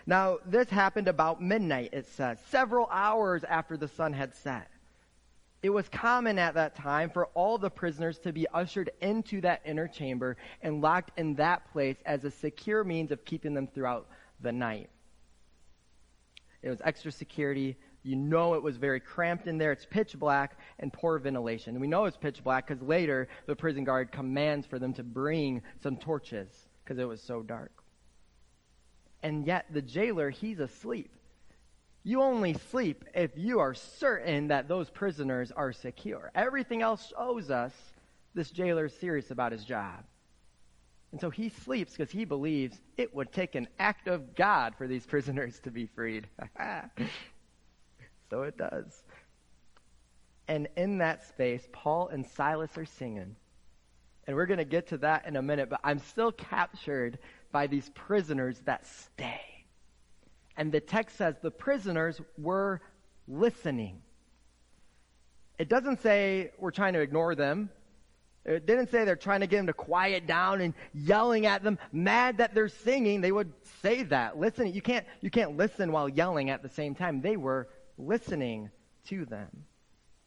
Now, 0.06 0.38
this 0.46 0.68
happened 0.68 1.08
about 1.08 1.42
midnight, 1.42 1.90
it 1.92 2.06
says, 2.06 2.38
several 2.48 2.88
hours 2.90 3.44
after 3.44 3.76
the 3.76 3.88
sun 3.88 4.12
had 4.12 4.34
set. 4.34 4.68
It 5.62 5.70
was 5.70 5.88
common 5.88 6.38
at 6.38 6.54
that 6.54 6.74
time 6.74 7.10
for 7.10 7.26
all 7.34 7.56
the 7.56 7.70
prisoners 7.70 8.18
to 8.20 8.32
be 8.32 8.48
ushered 8.48 8.90
into 9.00 9.40
that 9.42 9.62
inner 9.64 9.86
chamber 9.86 10.36
and 10.60 10.80
locked 10.80 11.16
in 11.16 11.36
that 11.36 11.70
place 11.72 11.96
as 12.04 12.24
a 12.24 12.30
secure 12.30 12.82
means 12.82 13.12
of 13.12 13.24
keeping 13.24 13.54
them 13.54 13.68
throughout 13.68 14.08
the 14.40 14.50
night. 14.50 14.90
It 16.62 16.70
was 16.70 16.80
extra 16.84 17.12
security. 17.12 17.76
You 18.02 18.16
know 18.16 18.54
it 18.54 18.62
was 18.62 18.76
very 18.76 18.98
cramped 18.98 19.46
in 19.46 19.56
there. 19.56 19.70
It's 19.70 19.86
pitch 19.86 20.18
black 20.18 20.58
and 20.80 20.92
poor 20.92 21.18
ventilation. 21.18 21.78
We 21.78 21.86
know 21.86 22.06
it's 22.06 22.16
pitch 22.16 22.42
black 22.42 22.66
because 22.66 22.82
later 22.82 23.28
the 23.46 23.54
prison 23.54 23.84
guard 23.84 24.10
commands 24.10 24.66
for 24.66 24.80
them 24.80 24.92
to 24.94 25.04
bring 25.04 25.62
some 25.80 25.96
torches 25.96 26.48
because 26.84 26.98
it 26.98 27.08
was 27.08 27.22
so 27.22 27.42
dark. 27.42 27.72
And 29.22 29.46
yet 29.46 29.66
the 29.70 29.82
jailer, 29.82 30.30
he's 30.30 30.58
asleep. 30.58 31.14
You 32.04 32.22
only 32.22 32.54
sleep 32.54 33.04
if 33.14 33.30
you 33.36 33.60
are 33.60 33.74
certain 33.74 34.48
that 34.48 34.66
those 34.66 34.90
prisoners 34.90 35.52
are 35.52 35.72
secure. 35.72 36.32
Everything 36.34 36.82
else 36.82 37.12
shows 37.16 37.50
us 37.50 37.72
this 38.34 38.50
jailer 38.50 38.86
is 38.86 38.94
serious 38.94 39.30
about 39.30 39.52
his 39.52 39.64
job. 39.64 40.04
And 41.12 41.20
so 41.20 41.30
he 41.30 41.50
sleeps 41.50 41.92
because 41.92 42.10
he 42.10 42.24
believes 42.24 42.80
it 42.96 43.14
would 43.14 43.32
take 43.32 43.54
an 43.54 43.68
act 43.78 44.08
of 44.08 44.34
God 44.34 44.74
for 44.76 44.88
these 44.88 45.06
prisoners 45.06 45.60
to 45.60 45.70
be 45.70 45.86
freed. 45.86 46.26
so 48.30 48.42
it 48.42 48.56
does. 48.56 49.04
And 50.48 50.68
in 50.76 50.98
that 50.98 51.22
space, 51.28 51.68
Paul 51.72 52.08
and 52.08 52.26
Silas 52.26 52.76
are 52.76 52.86
singing. 52.86 53.36
And 54.26 54.36
we're 54.36 54.46
going 54.46 54.58
to 54.58 54.64
get 54.64 54.88
to 54.88 54.98
that 54.98 55.26
in 55.26 55.36
a 55.36 55.42
minute, 55.42 55.68
but 55.68 55.80
I'm 55.82 55.98
still 55.98 56.32
captured 56.32 57.18
by 57.50 57.66
these 57.66 57.90
prisoners 57.90 58.60
that 58.64 58.86
stay. 58.86 59.40
And 60.56 60.70
the 60.70 60.80
text 60.80 61.16
says 61.16 61.36
the 61.42 61.50
prisoners 61.50 62.20
were 62.38 62.80
listening. 63.26 64.02
It 65.58 65.68
doesn't 65.68 66.02
say 66.02 66.52
we're 66.58 66.70
trying 66.70 66.92
to 66.94 67.00
ignore 67.00 67.34
them. 67.34 67.70
It 68.44 68.66
didn't 68.66 68.90
say 68.90 69.04
they're 69.04 69.16
trying 69.16 69.40
to 69.40 69.46
get 69.46 69.58
them 69.58 69.68
to 69.68 69.72
quiet 69.72 70.26
down 70.26 70.60
and 70.60 70.74
yelling 70.92 71.46
at 71.46 71.62
them, 71.62 71.78
mad 71.92 72.38
that 72.38 72.54
they're 72.54 72.68
singing. 72.68 73.20
They 73.20 73.30
would 73.30 73.52
say 73.82 74.02
that. 74.04 74.38
Listening. 74.38 74.74
You 74.74 74.82
can't, 74.82 75.06
you 75.20 75.30
can't 75.30 75.56
listen 75.56 75.92
while 75.92 76.08
yelling 76.08 76.50
at 76.50 76.62
the 76.62 76.68
same 76.68 76.94
time. 76.94 77.20
They 77.20 77.36
were 77.36 77.68
listening 77.98 78.70
to 79.06 79.24
them 79.24 79.64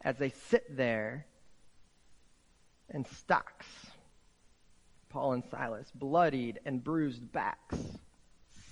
as 0.01 0.17
they 0.17 0.29
sit 0.29 0.77
there 0.77 1.25
in 2.93 3.05
stocks. 3.05 3.67
Paul 5.09 5.33
and 5.33 5.43
Silas, 5.49 5.91
bloodied 5.95 6.59
and 6.65 6.83
bruised 6.83 7.31
backs, 7.31 7.77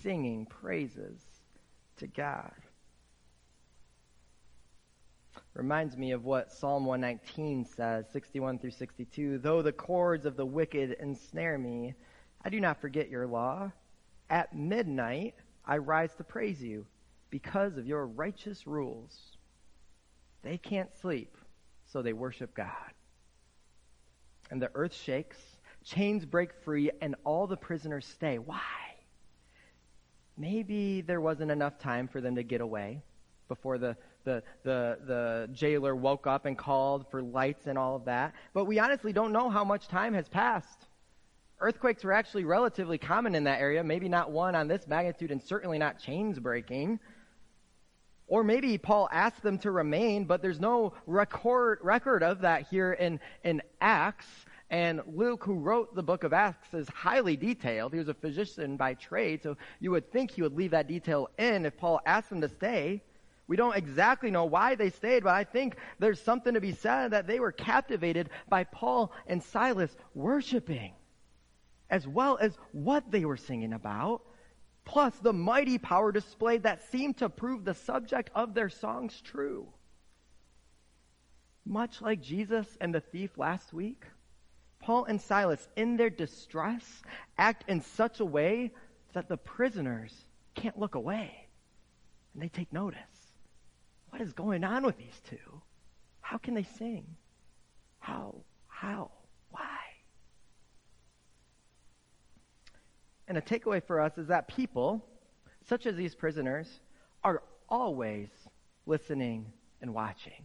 singing 0.01 0.45
praises 0.45 1.21
to 1.97 2.07
God. 2.07 2.51
Reminds 5.53 5.95
me 5.95 6.11
of 6.11 6.25
what 6.25 6.51
Psalm 6.51 6.85
119 6.85 7.65
says, 7.65 8.05
61 8.11 8.59
through 8.59 8.71
62. 8.71 9.37
Though 9.37 9.61
the 9.61 9.71
cords 9.71 10.25
of 10.25 10.35
the 10.35 10.45
wicked 10.45 10.97
ensnare 10.99 11.57
me, 11.57 11.93
I 12.43 12.49
do 12.49 12.59
not 12.59 12.81
forget 12.81 13.09
your 13.09 13.27
law. 13.27 13.71
At 14.29 14.55
midnight, 14.55 15.35
I 15.65 15.77
rise 15.77 16.13
to 16.15 16.23
praise 16.23 16.61
you 16.61 16.85
because 17.29 17.77
of 17.77 17.87
your 17.87 18.05
righteous 18.05 18.67
rules. 18.67 19.37
They 20.41 20.57
can't 20.57 20.93
sleep, 21.01 21.37
so 21.85 22.01
they 22.01 22.13
worship 22.13 22.55
God. 22.55 22.93
And 24.53 24.61
the 24.61 24.71
earth 24.73 24.93
shakes, 24.93 25.37
chains 25.83 26.23
break 26.25 26.53
free, 26.63 26.91
and 27.01 27.15
all 27.25 27.47
the 27.47 27.57
prisoners 27.57 28.05
stay. 28.05 28.37
Why? 28.37 28.61
maybe 30.37 31.01
there 31.01 31.21
wasn't 31.21 31.51
enough 31.51 31.77
time 31.79 32.07
for 32.07 32.21
them 32.21 32.35
to 32.35 32.43
get 32.43 32.61
away 32.61 33.01
before 33.47 33.77
the, 33.77 33.95
the, 34.23 34.41
the, 34.63 34.97
the 35.05 35.49
jailer 35.53 35.95
woke 35.95 36.27
up 36.27 36.45
and 36.45 36.57
called 36.57 37.05
for 37.11 37.21
lights 37.21 37.67
and 37.67 37.77
all 37.77 37.95
of 37.95 38.05
that. 38.05 38.33
But 38.53 38.65
we 38.65 38.79
honestly 38.79 39.13
don't 39.13 39.31
know 39.31 39.49
how 39.49 39.63
much 39.63 39.87
time 39.87 40.13
has 40.13 40.27
passed. 40.27 40.87
Earthquakes 41.59 42.03
were 42.03 42.13
actually 42.13 42.45
relatively 42.45 42.97
common 42.97 43.35
in 43.35 43.43
that 43.45 43.61
area, 43.61 43.83
maybe 43.83 44.09
not 44.09 44.31
one 44.31 44.55
on 44.55 44.67
this 44.67 44.87
magnitude 44.87 45.31
and 45.31 45.41
certainly 45.41 45.77
not 45.77 45.99
chains 45.99 46.39
breaking. 46.39 46.99
Or 48.27 48.43
maybe 48.43 48.77
Paul 48.77 49.09
asked 49.11 49.43
them 49.43 49.59
to 49.59 49.71
remain, 49.71 50.25
but 50.25 50.41
there's 50.41 50.59
no 50.59 50.93
record, 51.05 51.79
record 51.81 52.23
of 52.23 52.41
that 52.41 52.67
here 52.69 52.93
in, 52.93 53.19
in 53.43 53.61
Acts. 53.81 54.27
And 54.69 55.01
Luke, 55.05 55.43
who 55.43 55.55
wrote 55.55 55.93
the 55.93 56.03
book 56.03 56.23
of 56.23 56.33
Acts, 56.33 56.73
is 56.73 56.89
highly 56.89 57.35
detailed. 57.35 57.93
He 57.93 57.99
was 57.99 58.07
a 58.07 58.13
physician 58.13 58.77
by 58.77 58.95
trade, 58.95 59.43
so 59.43 59.57
you 59.79 59.91
would 59.91 60.11
think 60.11 60.31
he 60.31 60.41
would 60.41 60.55
leave 60.55 60.71
that 60.71 60.87
detail 60.87 61.29
in 61.37 61.65
if 61.65 61.77
Paul 61.77 61.99
asked 62.05 62.29
them 62.29 62.41
to 62.41 62.49
stay. 62.49 63.03
We 63.45 63.57
don't 63.57 63.75
exactly 63.75 64.31
know 64.31 64.45
why 64.45 64.75
they 64.75 64.89
stayed, 64.89 65.25
but 65.25 65.35
I 65.35 65.43
think 65.43 65.75
there's 65.99 66.19
something 66.21 66.53
to 66.53 66.61
be 66.61 66.71
said 66.71 67.11
that 67.11 67.27
they 67.27 67.39
were 67.39 67.51
captivated 67.51 68.29
by 68.49 68.63
Paul 68.63 69.11
and 69.27 69.43
Silas 69.43 69.95
worshiping, 70.15 70.93
as 71.89 72.07
well 72.07 72.37
as 72.39 72.57
what 72.71 73.11
they 73.11 73.25
were 73.25 73.37
singing 73.37 73.73
about, 73.73 74.21
plus 74.85 75.13
the 75.17 75.33
mighty 75.33 75.77
power 75.77 76.11
displayed 76.11 76.63
that 76.63 76.89
seemed 76.91 77.17
to 77.17 77.29
prove 77.29 77.63
the 77.63 77.73
subject 77.73 78.29
of 78.35 78.53
their 78.53 78.69
songs 78.69 79.21
true. 79.21 79.67
Much 81.65 82.01
like 82.01 82.21
Jesus 82.21 82.67
and 82.81 82.93
the 82.93 82.99
thief 82.99 83.37
last 83.37 83.73
week, 83.73 84.03
Paul 84.79 85.05
and 85.05 85.21
Silas, 85.21 85.65
in 85.77 85.95
their 85.95 86.09
distress, 86.09 86.83
act 87.37 87.69
in 87.69 87.81
such 87.81 88.19
a 88.19 88.25
way 88.25 88.71
that 89.13 89.29
the 89.29 89.37
prisoners 89.37 90.13
can't 90.55 90.77
look 90.77 90.95
away. 90.95 91.47
And 92.33 92.43
they 92.43 92.49
take 92.49 92.73
notice. 92.73 92.99
What 94.09 94.21
is 94.21 94.33
going 94.33 94.63
on 94.63 94.85
with 94.85 94.97
these 94.97 95.21
two? 95.29 95.61
How 96.19 96.37
can 96.37 96.53
they 96.53 96.63
sing? 96.77 97.05
How? 97.99 98.35
How? 98.67 99.11
Why? 99.51 99.79
And 103.33 103.39
a 103.39 103.59
takeaway 103.59 103.81
for 103.81 103.99
us 103.99 104.15
is 104.19 104.27
that 104.27 104.47
people, 104.47 105.03
such 105.67 105.87
as 105.87 105.95
these 105.95 106.13
prisoners, 106.13 106.67
are 107.23 107.41
always 107.67 108.27
listening 108.85 109.51
and 109.81 109.91
watching. 109.91 110.43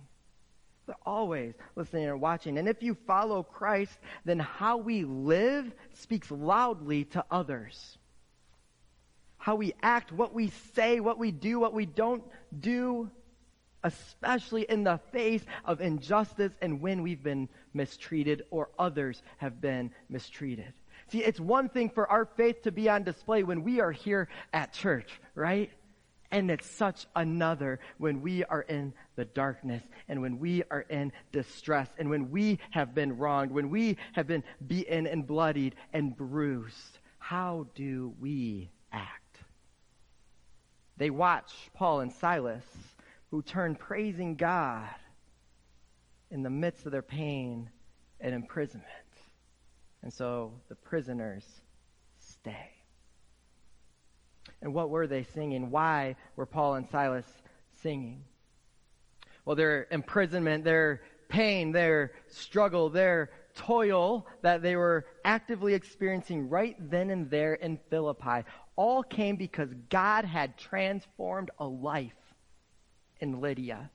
They're 0.86 0.96
always 1.04 1.52
listening 1.76 2.06
and 2.06 2.18
watching. 2.18 2.56
And 2.56 2.66
if 2.66 2.82
you 2.82 2.96
follow 3.06 3.42
Christ, 3.42 3.98
then 4.24 4.38
how 4.38 4.78
we 4.78 5.04
live 5.04 5.70
speaks 5.92 6.30
loudly 6.30 7.04
to 7.04 7.22
others. 7.30 7.98
How 9.36 9.56
we 9.56 9.74
act, 9.82 10.10
what 10.10 10.32
we 10.32 10.50
say, 10.74 10.98
what 11.00 11.18
we 11.18 11.30
do, 11.30 11.60
what 11.60 11.74
we 11.74 11.84
don't 11.84 12.24
do, 12.58 13.10
especially 13.84 14.62
in 14.62 14.84
the 14.84 14.98
face 15.12 15.44
of 15.66 15.82
injustice 15.82 16.54
and 16.62 16.80
when 16.80 17.02
we've 17.02 17.22
been 17.22 17.50
mistreated 17.74 18.44
or 18.50 18.70
others 18.78 19.22
have 19.36 19.60
been 19.60 19.90
mistreated. 20.08 20.72
See, 21.10 21.24
it's 21.24 21.40
one 21.40 21.68
thing 21.68 21.90
for 21.90 22.06
our 22.10 22.26
faith 22.26 22.62
to 22.62 22.72
be 22.72 22.88
on 22.88 23.02
display 23.02 23.42
when 23.42 23.64
we 23.64 23.80
are 23.80 23.92
here 23.92 24.28
at 24.52 24.72
church, 24.72 25.20
right? 25.34 25.70
And 26.30 26.50
it's 26.50 26.70
such 26.70 27.06
another 27.16 27.80
when 27.96 28.20
we 28.20 28.44
are 28.44 28.60
in 28.60 28.92
the 29.16 29.24
darkness 29.24 29.82
and 30.08 30.20
when 30.20 30.38
we 30.38 30.62
are 30.70 30.82
in 30.82 31.12
distress 31.32 31.88
and 31.98 32.10
when 32.10 32.30
we 32.30 32.58
have 32.70 32.94
been 32.94 33.16
wronged, 33.16 33.50
when 33.50 33.70
we 33.70 33.96
have 34.12 34.26
been 34.26 34.44
beaten 34.66 35.06
and 35.06 35.26
bloodied 35.26 35.74
and 35.94 36.14
bruised. 36.14 36.98
How 37.18 37.66
do 37.74 38.14
we 38.20 38.70
act? 38.92 39.38
They 40.98 41.08
watch 41.08 41.52
Paul 41.74 42.00
and 42.00 42.12
Silas, 42.12 42.64
who 43.30 43.40
turn 43.40 43.74
praising 43.74 44.34
God 44.34 44.88
in 46.30 46.42
the 46.42 46.50
midst 46.50 46.84
of 46.84 46.92
their 46.92 47.02
pain 47.02 47.70
and 48.20 48.34
imprisonment. 48.34 48.88
And 50.02 50.12
so 50.12 50.52
the 50.68 50.74
prisoners 50.74 51.44
stay. 52.18 52.70
And 54.62 54.74
what 54.74 54.90
were 54.90 55.06
they 55.06 55.22
singing? 55.22 55.70
Why 55.70 56.16
were 56.36 56.46
Paul 56.46 56.74
and 56.74 56.88
Silas 56.88 57.26
singing? 57.82 58.24
Well, 59.44 59.56
their 59.56 59.86
imprisonment, 59.90 60.64
their 60.64 61.02
pain, 61.28 61.72
their 61.72 62.12
struggle, 62.28 62.90
their 62.90 63.30
toil 63.54 64.26
that 64.42 64.62
they 64.62 64.76
were 64.76 65.06
actively 65.24 65.74
experiencing 65.74 66.48
right 66.48 66.76
then 66.90 67.10
and 67.10 67.30
there 67.30 67.54
in 67.54 67.78
Philippi 67.90 68.44
all 68.76 69.02
came 69.02 69.36
because 69.36 69.70
God 69.90 70.24
had 70.24 70.56
transformed 70.56 71.50
a 71.58 71.66
life 71.66 72.12
in 73.20 73.40
Lydia. 73.40 73.90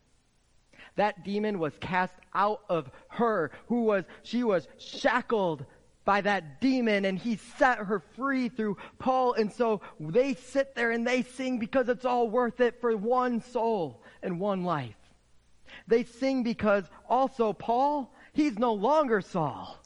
That 0.95 1.23
demon 1.23 1.59
was 1.59 1.73
cast 1.79 2.15
out 2.33 2.61
of 2.69 2.91
her, 3.07 3.51
who 3.67 3.83
was, 3.83 4.03
she 4.23 4.43
was 4.43 4.67
shackled 4.77 5.65
by 6.05 6.21
that 6.21 6.59
demon 6.59 7.05
and 7.05 7.17
he 7.17 7.37
set 7.57 7.77
her 7.79 7.99
free 8.15 8.49
through 8.49 8.77
Paul. 8.99 9.33
And 9.33 9.51
so 9.51 9.81
they 9.99 10.33
sit 10.33 10.75
there 10.75 10.91
and 10.91 11.05
they 11.05 11.23
sing 11.23 11.59
because 11.59 11.89
it's 11.89 12.05
all 12.05 12.29
worth 12.29 12.59
it 12.59 12.81
for 12.81 12.95
one 12.95 13.41
soul 13.41 14.03
and 14.21 14.39
one 14.39 14.63
life. 14.63 14.95
They 15.87 16.03
sing 16.03 16.43
because 16.43 16.85
also 17.09 17.53
Paul, 17.53 18.13
he's 18.33 18.59
no 18.59 18.73
longer 18.73 19.21
Saul. 19.21 19.77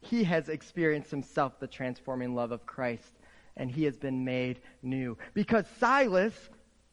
He 0.00 0.24
has 0.24 0.48
experienced 0.48 1.10
himself 1.10 1.58
the 1.58 1.66
transforming 1.66 2.34
love 2.34 2.52
of 2.52 2.66
Christ 2.66 3.18
and 3.56 3.70
he 3.70 3.84
has 3.84 3.96
been 3.96 4.24
made 4.24 4.60
new. 4.82 5.16
Because 5.32 5.64
Silas, 5.78 6.34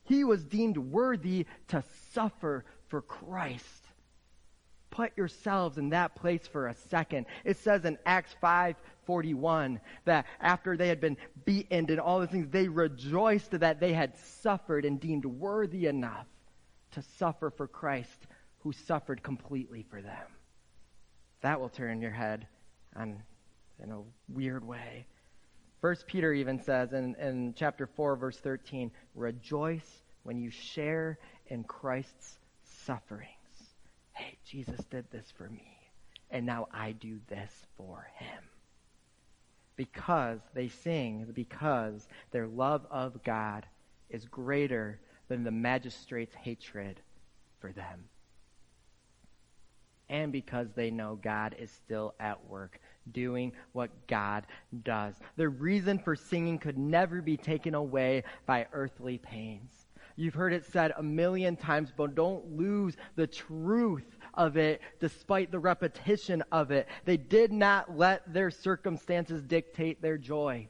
he 0.03 0.23
was 0.23 0.43
deemed 0.43 0.77
worthy 0.77 1.45
to 1.69 1.83
suffer 2.13 2.65
for 2.87 3.01
Christ. 3.01 3.80
Put 4.91 5.17
yourselves 5.17 5.77
in 5.77 5.89
that 5.89 6.15
place 6.15 6.45
for 6.45 6.67
a 6.67 6.75
second. 6.75 7.25
It 7.43 7.57
says 7.57 7.85
in 7.85 7.97
Acts 8.05 8.35
5:41 8.43 9.79
that 10.05 10.25
after 10.39 10.77
they 10.77 10.89
had 10.89 11.01
been 11.01 11.17
beaten 11.45 11.89
and 11.89 11.99
all 11.99 12.19
these 12.19 12.29
things, 12.29 12.49
they 12.49 12.67
rejoiced 12.67 13.51
that 13.51 13.79
they 13.79 13.93
had 13.93 14.15
suffered 14.17 14.85
and 14.85 14.99
deemed 14.99 15.25
worthy 15.25 15.87
enough 15.87 16.27
to 16.91 17.01
suffer 17.01 17.49
for 17.49 17.67
Christ 17.67 18.27
who 18.59 18.73
suffered 18.73 19.23
completely 19.23 19.83
for 19.89 20.01
them. 20.01 20.27
That 21.41 21.59
will 21.59 21.69
turn 21.69 22.01
your 22.01 22.11
head 22.11 22.47
on, 22.95 23.23
in 23.81 23.91
a 23.91 24.01
weird 24.29 24.65
way. 24.67 25.07
First 25.79 26.05
Peter 26.05 26.31
even 26.31 26.61
says 26.61 26.93
in, 26.93 27.15
in 27.15 27.55
chapter 27.55 27.87
4, 27.87 28.15
verse 28.15 28.37
13, 28.37 28.91
rejoice 29.15 30.03
when 30.23 30.37
you 30.37 30.51
share 30.51 31.17
in 31.47 31.63
Christ's 31.63 32.37
sufferings. 32.85 33.40
Hey, 34.21 34.37
Jesus 34.45 34.85
did 34.91 35.09
this 35.09 35.33
for 35.35 35.49
me, 35.49 35.79
and 36.29 36.45
now 36.45 36.67
I 36.71 36.91
do 36.91 37.19
this 37.27 37.51
for 37.75 38.07
him. 38.17 38.43
Because 39.75 40.39
they 40.53 40.67
sing, 40.67 41.25
because 41.33 42.07
their 42.29 42.45
love 42.45 42.85
of 42.91 43.23
God 43.23 43.65
is 44.11 44.25
greater 44.25 44.99
than 45.27 45.43
the 45.43 45.49
magistrate's 45.49 46.35
hatred 46.35 46.99
for 47.59 47.71
them. 47.71 48.03
And 50.07 50.31
because 50.31 50.67
they 50.75 50.91
know 50.91 51.17
God 51.19 51.55
is 51.57 51.71
still 51.71 52.13
at 52.19 52.45
work 52.47 52.79
doing 53.11 53.53
what 53.71 53.89
God 54.05 54.45
does. 54.83 55.15
The 55.35 55.49
reason 55.49 55.97
for 55.97 56.15
singing 56.15 56.59
could 56.59 56.77
never 56.77 57.23
be 57.23 57.37
taken 57.37 57.73
away 57.73 58.23
by 58.45 58.67
earthly 58.71 59.17
pains. 59.17 59.80
You've 60.15 60.33
heard 60.33 60.53
it 60.53 60.65
said 60.65 60.93
a 60.97 61.03
million 61.03 61.55
times, 61.55 61.91
but 61.95 62.15
don't 62.15 62.57
lose 62.57 62.95
the 63.15 63.27
truth 63.27 64.17
of 64.33 64.57
it 64.57 64.81
despite 64.99 65.51
the 65.51 65.59
repetition 65.59 66.43
of 66.51 66.71
it. 66.71 66.87
They 67.05 67.17
did 67.17 67.51
not 67.51 67.97
let 67.97 68.33
their 68.33 68.51
circumstances 68.51 69.41
dictate 69.41 70.01
their 70.01 70.17
joy. 70.17 70.67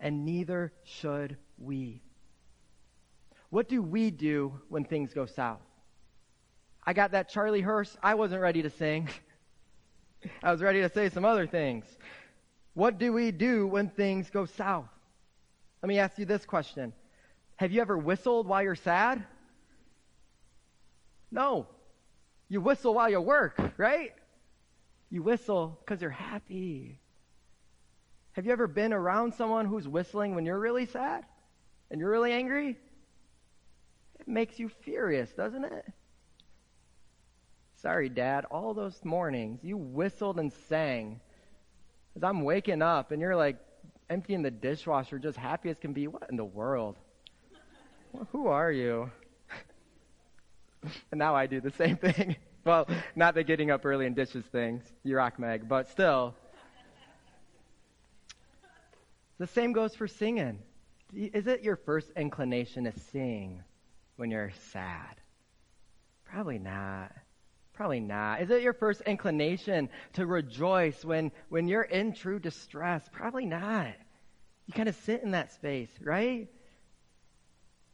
And 0.00 0.24
neither 0.24 0.72
should 0.84 1.36
we. 1.58 2.02
What 3.50 3.68
do 3.68 3.82
we 3.82 4.10
do 4.10 4.60
when 4.68 4.84
things 4.84 5.14
go 5.14 5.26
south? 5.26 5.62
I 6.84 6.92
got 6.92 7.12
that 7.12 7.28
Charlie 7.28 7.62
horse. 7.62 7.96
I 8.02 8.14
wasn't 8.14 8.40
ready 8.40 8.62
to 8.62 8.70
sing. 8.70 9.08
I 10.42 10.52
was 10.52 10.62
ready 10.62 10.80
to 10.82 10.88
say 10.88 11.08
some 11.08 11.24
other 11.24 11.46
things. 11.46 11.84
What 12.74 12.98
do 12.98 13.12
we 13.12 13.30
do 13.30 13.66
when 13.66 13.88
things 13.88 14.30
go 14.30 14.46
south? 14.46 14.88
Let 15.82 15.88
me 15.88 15.98
ask 15.98 16.18
you 16.18 16.24
this 16.24 16.44
question. 16.44 16.92
Have 17.58 17.72
you 17.72 17.80
ever 17.80 17.98
whistled 17.98 18.46
while 18.46 18.62
you're 18.62 18.76
sad? 18.76 19.24
No. 21.32 21.66
You 22.48 22.60
whistle 22.60 22.94
while 22.94 23.10
you 23.10 23.20
work, 23.20 23.60
right? 23.76 24.12
You 25.10 25.24
whistle 25.24 25.76
because 25.80 26.00
you're 26.00 26.10
happy. 26.12 27.00
Have 28.32 28.46
you 28.46 28.52
ever 28.52 28.68
been 28.68 28.92
around 28.92 29.34
someone 29.34 29.66
who's 29.66 29.88
whistling 29.88 30.36
when 30.36 30.46
you're 30.46 30.58
really 30.58 30.86
sad 30.86 31.24
and 31.90 32.00
you're 32.00 32.12
really 32.12 32.30
angry? 32.30 32.76
It 34.20 34.28
makes 34.28 34.60
you 34.60 34.68
furious, 34.68 35.32
doesn't 35.32 35.64
it? 35.64 35.84
Sorry, 37.82 38.08
Dad, 38.08 38.44
all 38.52 38.72
those 38.72 39.04
mornings 39.04 39.64
you 39.64 39.76
whistled 39.76 40.38
and 40.38 40.52
sang. 40.68 41.20
As 42.14 42.22
I'm 42.22 42.42
waking 42.42 42.82
up 42.82 43.10
and 43.10 43.20
you're 43.20 43.34
like 43.34 43.56
emptying 44.08 44.42
the 44.42 44.52
dishwasher, 44.52 45.18
just 45.18 45.36
happy 45.36 45.70
as 45.70 45.78
can 45.80 45.92
be. 45.92 46.06
What 46.06 46.30
in 46.30 46.36
the 46.36 46.44
world? 46.44 46.96
Who 48.32 48.48
are 48.48 48.70
you? 48.70 49.10
and 50.82 50.92
now 51.18 51.34
I 51.34 51.46
do 51.46 51.60
the 51.60 51.70
same 51.70 51.96
thing. 51.98 52.36
well, 52.64 52.88
not 53.16 53.34
the 53.34 53.44
getting 53.44 53.70
up 53.70 53.84
early 53.84 54.06
and 54.06 54.14
dishes 54.16 54.44
things, 54.46 54.82
you 55.04 55.16
rock 55.16 55.38
Meg, 55.38 55.68
but 55.68 55.88
still. 55.88 56.34
The 59.38 59.46
same 59.46 59.72
goes 59.72 59.94
for 59.94 60.08
singing. 60.08 60.58
Is 61.14 61.46
it 61.46 61.62
your 61.62 61.76
first 61.76 62.10
inclination 62.16 62.84
to 62.84 62.92
sing 63.12 63.62
when 64.16 64.30
you're 64.30 64.52
sad? 64.72 65.20
Probably 66.24 66.58
not. 66.58 67.12
Probably 67.72 68.00
not. 68.00 68.42
Is 68.42 68.50
it 68.50 68.62
your 68.62 68.72
first 68.72 69.00
inclination 69.02 69.88
to 70.14 70.26
rejoice 70.26 71.04
when, 71.04 71.30
when 71.48 71.68
you're 71.68 71.82
in 71.82 72.12
true 72.12 72.40
distress? 72.40 73.08
Probably 73.12 73.46
not. 73.46 73.94
You 74.66 74.74
kind 74.74 74.88
of 74.88 74.96
sit 74.96 75.22
in 75.22 75.30
that 75.30 75.52
space, 75.52 75.90
right? 76.02 76.48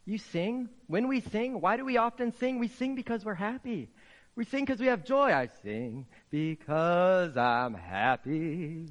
You 0.06 0.18
sing. 0.18 0.68
When 0.86 1.08
we 1.08 1.20
sing, 1.20 1.60
why 1.60 1.76
do 1.76 1.84
we 1.84 1.96
often 1.96 2.32
sing? 2.32 2.58
We 2.58 2.68
sing 2.68 2.94
because 2.94 3.24
we're 3.24 3.34
happy. 3.34 3.88
We 4.36 4.44
sing 4.44 4.64
because 4.64 4.80
we 4.80 4.86
have 4.86 5.04
joy. 5.04 5.32
I 5.32 5.48
sing 5.62 6.06
because 6.30 7.36
I'm 7.36 7.74
happy. 7.74 8.86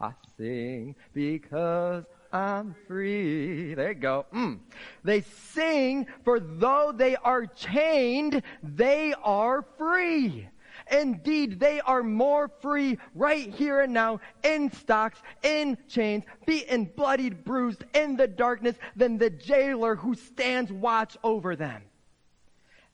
I 0.00 0.12
sing 0.36 0.96
because 1.12 2.04
I'm 2.32 2.74
free. 2.88 3.74
There 3.74 3.92
you 3.92 3.94
go. 3.94 4.26
Mm. 4.32 4.58
They 5.04 5.20
sing, 5.52 6.06
for 6.24 6.40
though 6.40 6.92
they 6.96 7.14
are 7.16 7.46
chained, 7.46 8.42
they 8.62 9.14
are 9.22 9.64
free. 9.78 10.48
Indeed, 10.92 11.58
they 11.58 11.80
are 11.80 12.02
more 12.02 12.48
free 12.60 12.98
right 13.14 13.52
here 13.54 13.80
and 13.80 13.92
now 13.92 14.20
in 14.44 14.70
stocks, 14.70 15.20
in 15.42 15.78
chains, 15.88 16.24
beaten, 16.46 16.84
bloodied, 16.84 17.44
bruised 17.44 17.84
in 17.94 18.16
the 18.16 18.28
darkness 18.28 18.76
than 18.94 19.18
the 19.18 19.30
jailer 19.30 19.96
who 19.96 20.14
stands 20.14 20.70
watch 20.70 21.16
over 21.24 21.56
them 21.56 21.82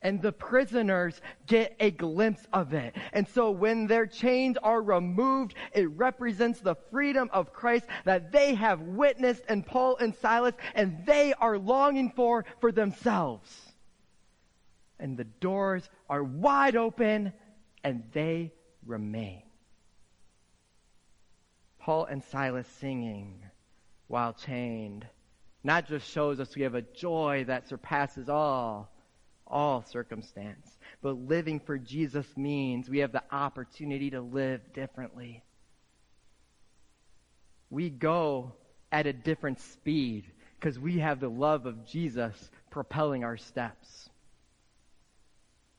and 0.02 0.22
the 0.22 0.32
prisoners 0.32 1.20
get 1.46 1.74
a 1.80 1.90
glimpse 1.90 2.46
of 2.52 2.72
it. 2.74 2.94
And 3.12 3.26
so 3.28 3.50
when 3.50 3.86
their 3.86 4.06
chains 4.06 4.56
are 4.62 4.80
removed, 4.80 5.54
it 5.72 5.90
represents 5.90 6.60
the 6.60 6.76
freedom 6.90 7.28
of 7.32 7.52
Christ 7.52 7.86
that 8.04 8.32
they 8.32 8.54
have 8.54 8.80
witnessed 8.80 9.42
in 9.48 9.62
Paul 9.62 9.96
and 9.96 10.14
Silas 10.14 10.54
and 10.74 11.04
they 11.04 11.34
are 11.34 11.58
longing 11.58 12.12
for 12.14 12.44
for 12.60 12.72
themselves. 12.72 13.72
And 15.00 15.16
the 15.16 15.24
doors 15.24 15.88
are 16.08 16.22
wide 16.22 16.76
open 16.76 17.32
and 17.84 18.02
they 18.12 18.52
remain. 18.86 19.42
Paul 21.78 22.04
and 22.06 22.22
Silas 22.24 22.66
singing 22.80 23.42
while 24.08 24.32
chained 24.32 25.06
not 25.64 25.86
just 25.86 26.10
shows 26.10 26.40
us 26.40 26.54
we 26.54 26.62
have 26.62 26.74
a 26.74 26.82
joy 26.82 27.44
that 27.46 27.68
surpasses 27.68 28.28
all 28.28 28.90
all 29.50 29.82
circumstance. 29.82 30.78
But 31.02 31.26
living 31.28 31.60
for 31.60 31.78
Jesus 31.78 32.26
means 32.36 32.88
we 32.88 32.98
have 32.98 33.12
the 33.12 33.22
opportunity 33.32 34.10
to 34.10 34.20
live 34.20 34.60
differently. 34.72 35.42
We 37.70 37.90
go 37.90 38.52
at 38.90 39.06
a 39.06 39.12
different 39.12 39.60
speed 39.60 40.24
because 40.58 40.78
we 40.78 40.98
have 40.98 41.20
the 41.20 41.28
love 41.28 41.66
of 41.66 41.86
Jesus 41.86 42.50
propelling 42.70 43.24
our 43.24 43.36
steps. 43.36 44.10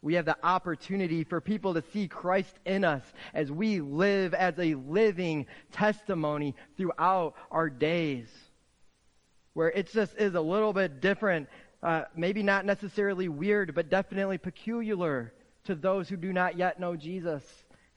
We 0.01 0.13
have 0.13 0.25
the 0.25 0.37
opportunity 0.43 1.23
for 1.23 1.41
people 1.41 1.73
to 1.73 1.83
see 1.93 2.07
Christ 2.07 2.57
in 2.65 2.85
us 2.85 3.03
as 3.33 3.51
we 3.51 3.81
live 3.81 4.33
as 4.33 4.57
a 4.57 4.75
living 4.75 5.45
testimony 5.71 6.55
throughout 6.77 7.35
our 7.51 7.69
days. 7.69 8.29
Where 9.53 9.69
it 9.69 9.91
just 9.91 10.15
is 10.17 10.35
a 10.35 10.41
little 10.41 10.71
bit 10.71 11.01
different 11.01 11.49
uh, 11.81 12.03
maybe 12.15 12.43
not 12.43 12.65
necessarily 12.65 13.29
weird, 13.29 13.73
but 13.73 13.89
definitely 13.89 14.37
peculiar 14.37 15.33
to 15.63 15.75
those 15.75 16.09
who 16.09 16.17
do 16.17 16.33
not 16.33 16.57
yet 16.57 16.79
know 16.79 16.95
Jesus. 16.95 17.43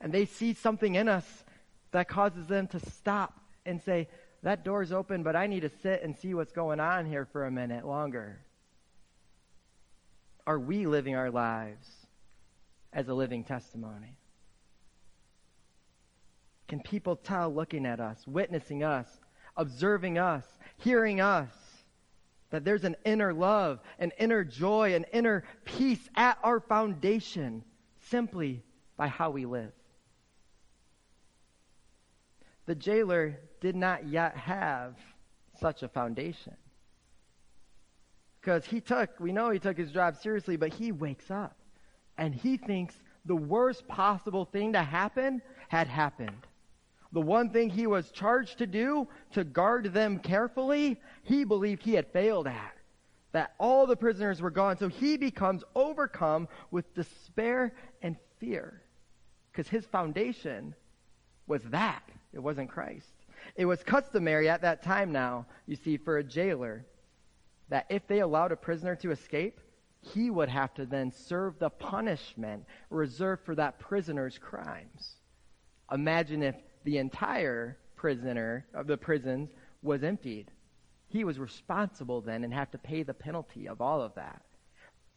And 0.01 0.13
they 0.13 0.25
see 0.25 0.55
something 0.55 0.95
in 0.95 1.09
us 1.09 1.45
that 1.91 2.09
causes 2.09 2.47
them 2.47 2.69
to 2.69 2.81
stop 2.81 3.41
and 3.67 3.81
say, 3.83 4.09
that 4.43 4.65
door's 4.65 4.93
open, 4.93 5.23
but 5.23 5.37
I 5.37 5.47
need 5.47 5.61
to 5.61 5.71
sit 5.83 6.03
and 6.03 6.17
see 6.17 6.35
what's 6.35 6.53
going 6.53 6.81
on 6.81 7.07
here 7.07 7.27
for 7.33 7.47
a 7.47 7.51
minute 7.51 7.87
longer. 7.87 8.41
Are 10.47 10.59
we 10.59 10.87
living 10.87 11.15
our 11.15 11.31
lives 11.31 11.89
as 12.93 13.09
a 13.09 13.15
living 13.15 13.45
testimony? 13.45 14.17
Can 16.69 16.81
people 16.81 17.17
tell 17.17 17.53
looking 17.53 17.87
at 17.87 18.01
us, 18.01 18.27
witnessing 18.27 18.83
us, 18.83 19.21
observing 19.57 20.19
us, 20.19 20.45
hearing 20.79 21.21
us, 21.21 21.53
that 22.51 22.65
there's 22.65 22.85
an 22.85 22.97
inner 23.05 23.33
love, 23.33 23.81
an 23.99 24.13
inner 24.19 24.45
joy, 24.45 24.95
an 24.95 25.05
inner 25.13 25.45
peace 25.65 26.09
at 26.17 26.39
our 26.43 26.61
foundation 26.61 27.65
simply 28.11 28.63
by 28.97 29.09
how 29.09 29.31
we 29.31 29.47
live. 29.47 29.73
the 32.67 32.75
jailer 32.75 33.39
did 33.61 33.77
not 33.77 34.07
yet 34.07 34.37
have 34.37 34.97
such 35.61 35.83
a 35.83 35.89
foundation. 35.89 36.57
Because 38.43 38.65
he 38.65 38.81
took, 38.81 39.21
we 39.21 39.33
know 39.33 39.51
he 39.51 39.61
took 39.61 39.79
his 39.79 39.93
job 39.93 40.17
seriously, 40.17 40.57
but 40.57 40.75
he 40.75 40.91
wakes 40.91 41.31
up 41.31 41.57
and 42.19 42.35
he 42.35 42.57
thinks 42.57 42.95
the 43.25 43.37
worst 43.37 43.87
possible 43.87 44.45
thing 44.45 44.73
to 44.73 44.83
happen 44.83 45.41
had 45.69 45.87
happened. 45.87 46.47
The 47.13 47.21
one 47.21 47.51
thing 47.51 47.71
he 47.71 47.87
was 47.87 48.11
charged 48.11 48.59
to 48.59 48.67
do, 48.67 49.07
to 49.33 49.45
guard 49.45 49.93
them 49.93 50.19
carefully, 50.19 51.01
he 51.23 51.45
believed 51.45 51.83
he 51.83 51.95
had 51.95 52.09
failed 52.09 52.49
at. 52.49 52.75
That 53.31 53.55
all 53.59 53.87
the 53.87 53.97
prisoners 53.97 54.43
were 54.43 54.51
gone. 54.51 54.77
So 54.77 54.89
he 54.89 55.17
becomes 55.17 55.63
overcome 55.75 56.49
with 56.71 56.95
despair 56.95 57.75
and 58.03 58.17
fear. 58.41 58.83
Because 59.53 59.69
his 59.69 59.87
foundation 59.87 60.75
was 61.47 61.63
that. 61.65 62.03
It 62.33 62.41
wasn't 62.41 62.71
Christ. 62.71 63.13
It 63.57 63.67
was 63.67 63.83
customary 63.83 64.49
at 64.49 64.63
that 64.63 64.83
time 64.83 65.13
now, 65.13 65.47
you 65.67 65.77
see, 65.77 65.97
for 65.97 66.19
a 66.19 66.25
jailer, 66.25 66.85
that 67.73 67.87
if 67.89 68.07
they 68.07 68.21
allowed 68.21 68.53
a 68.53 68.57
prisoner 68.57 68.95
to 68.95 69.13
escape, 69.13 69.59
he 70.03 70.29
would 70.29 70.51
have 70.51 70.75
to 70.75 70.85
then 70.85 71.11
serve 71.11 71.59
the 71.59 71.71
punishment 71.71 72.67
reserved 72.91 73.47
for 73.47 73.55
that 73.55 73.79
prisoner's 73.79 74.37
crimes. 74.37 75.17
Imagine 75.91 76.43
if 76.43 76.55
the 76.85 76.99
entire 76.99 77.79
prisoner 77.97 78.67
of 78.75 78.87
the 78.87 78.99
prisons 78.99 79.49
was 79.83 80.05
emptied. 80.05 80.51
He 81.09 81.25
was 81.25 81.39
responsible 81.39 82.21
then 82.21 82.45
and 82.45 82.53
have 82.53 82.71
to 82.73 82.79
pay 82.79 83.05
the 83.05 83.15
penalty 83.15 83.67
of 83.69 83.81
all 83.81 84.03
of 84.03 84.15
that. 84.17 84.43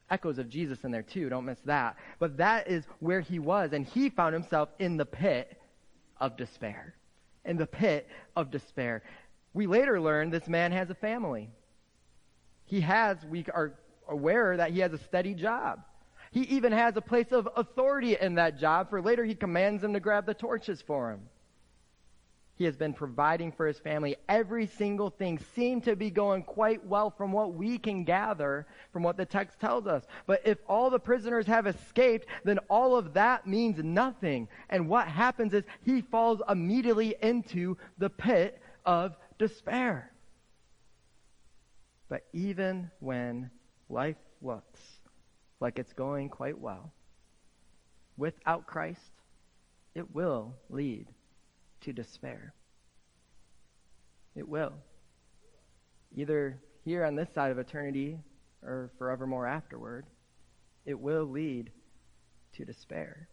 Echoes 0.10 0.38
of 0.38 0.48
Jesus 0.48 0.86
in 0.86 0.92
there 0.92 1.04
too, 1.04 1.28
don't 1.28 1.44
miss 1.44 1.60
that. 1.66 1.98
But 2.20 2.38
that 2.38 2.70
is 2.70 2.86
where 3.02 3.20
he 3.20 3.38
was, 3.38 3.74
and 3.74 3.86
he 3.86 4.10
found 4.10 4.34
himself 4.34 4.70
in 4.80 4.96
the 4.96 5.06
pit 5.06 5.60
of 6.22 6.38
despair. 6.38 6.96
In 7.44 7.58
the 7.58 7.68
pit 7.68 8.08
of 8.34 8.50
despair. 8.50 9.04
We 9.54 9.68
later 9.68 10.00
learn 10.00 10.30
this 10.30 10.48
man 10.48 10.72
has 10.72 10.90
a 10.90 10.96
family. 10.96 11.50
He 12.66 12.82
has, 12.82 13.18
we 13.26 13.46
are 13.54 13.74
aware 14.08 14.58
that 14.58 14.72
he 14.72 14.80
has 14.80 14.94
a 14.94 14.98
steady 14.98 15.34
job. 15.34 15.82
He 16.32 16.42
even 16.42 16.72
has 16.72 16.98
a 16.98 17.02
place 17.02 17.32
of 17.32 17.48
authority 17.56 18.18
in 18.20 18.36
that 18.36 18.60
job, 18.60 18.90
for 18.90 19.02
later 19.02 19.24
he 19.24 19.36
commands 19.36 19.82
them 19.82 19.94
to 19.94 20.00
grab 20.00 20.26
the 20.26 20.34
torches 20.34 20.82
for 20.82 21.12
him. 21.12 21.22
He 22.58 22.64
has 22.64 22.78
been 22.78 22.94
providing 22.94 23.52
for 23.52 23.68
his 23.68 23.80
family. 23.80 24.16
Every 24.30 24.66
single 24.66 25.10
thing 25.10 25.40
seemed 25.56 25.84
to 25.86 25.96
be 25.96 26.10
going 26.10 26.44
quite 26.44 26.86
well 26.86 27.10
from 27.10 27.34
what 27.34 27.54
we 27.54 27.78
can 27.78 28.06
gather 28.06 28.66
from 28.94 29.04
what 29.04 29.18
the 29.18 29.26
text 29.26 29.60
tells 29.60 29.88
us. 29.88 30.06
But 30.26 30.42
if 30.46 30.58
all 30.68 30.90
the 30.90 31.00
prisoners 31.00 31.46
have 31.48 31.68
escaped, 31.68 32.28
then 32.46 32.60
all 32.70 32.96
of 32.96 33.14
that 33.14 33.46
means 33.46 33.84
nothing. 33.84 34.48
And 34.70 34.88
what 34.88 35.08
happens 35.08 35.54
is 35.54 35.64
he 35.84 36.02
falls 36.02 36.42
immediately 36.48 37.16
into 37.22 37.78
the 37.98 38.10
pit 38.10 38.62
of 38.86 39.18
despair. 39.38 40.12
But 42.16 42.24
even 42.32 42.90
when 43.02 43.50
life 43.90 44.16
looks 44.42 44.80
like 45.60 45.78
it's 45.80 45.92
going 45.92 46.30
quite 46.30 46.58
well, 46.58 46.94
without 48.16 48.66
Christ, 48.66 49.12
it 49.96 50.16
will 50.16 50.56
lead 50.70 51.08
to 51.82 51.92
despair. 51.92 52.54
It 54.34 54.48
will. 54.48 54.72
Either 56.16 56.58
here 56.86 57.04
on 57.04 57.16
this 57.16 57.34
side 57.34 57.52
of 57.52 57.60
eternity 57.60 58.18
or 58.64 58.92
forevermore 58.98 59.46
afterward, 59.46 60.06
it 60.86 60.98
will 60.98 61.26
lead 61.26 61.70
to 62.54 62.64
despair. 62.64 63.28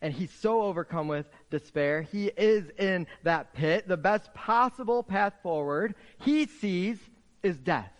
And 0.00 0.14
he's 0.14 0.30
so 0.30 0.62
overcome 0.62 1.08
with 1.08 1.26
despair. 1.50 2.00
He 2.00 2.28
is 2.28 2.70
in 2.78 3.06
that 3.24 3.52
pit. 3.52 3.86
The 3.86 3.98
best 3.98 4.32
possible 4.32 5.02
path 5.02 5.34
forward 5.42 5.94
he 6.18 6.46
sees 6.46 6.98
is 7.42 7.58
death. 7.58 7.92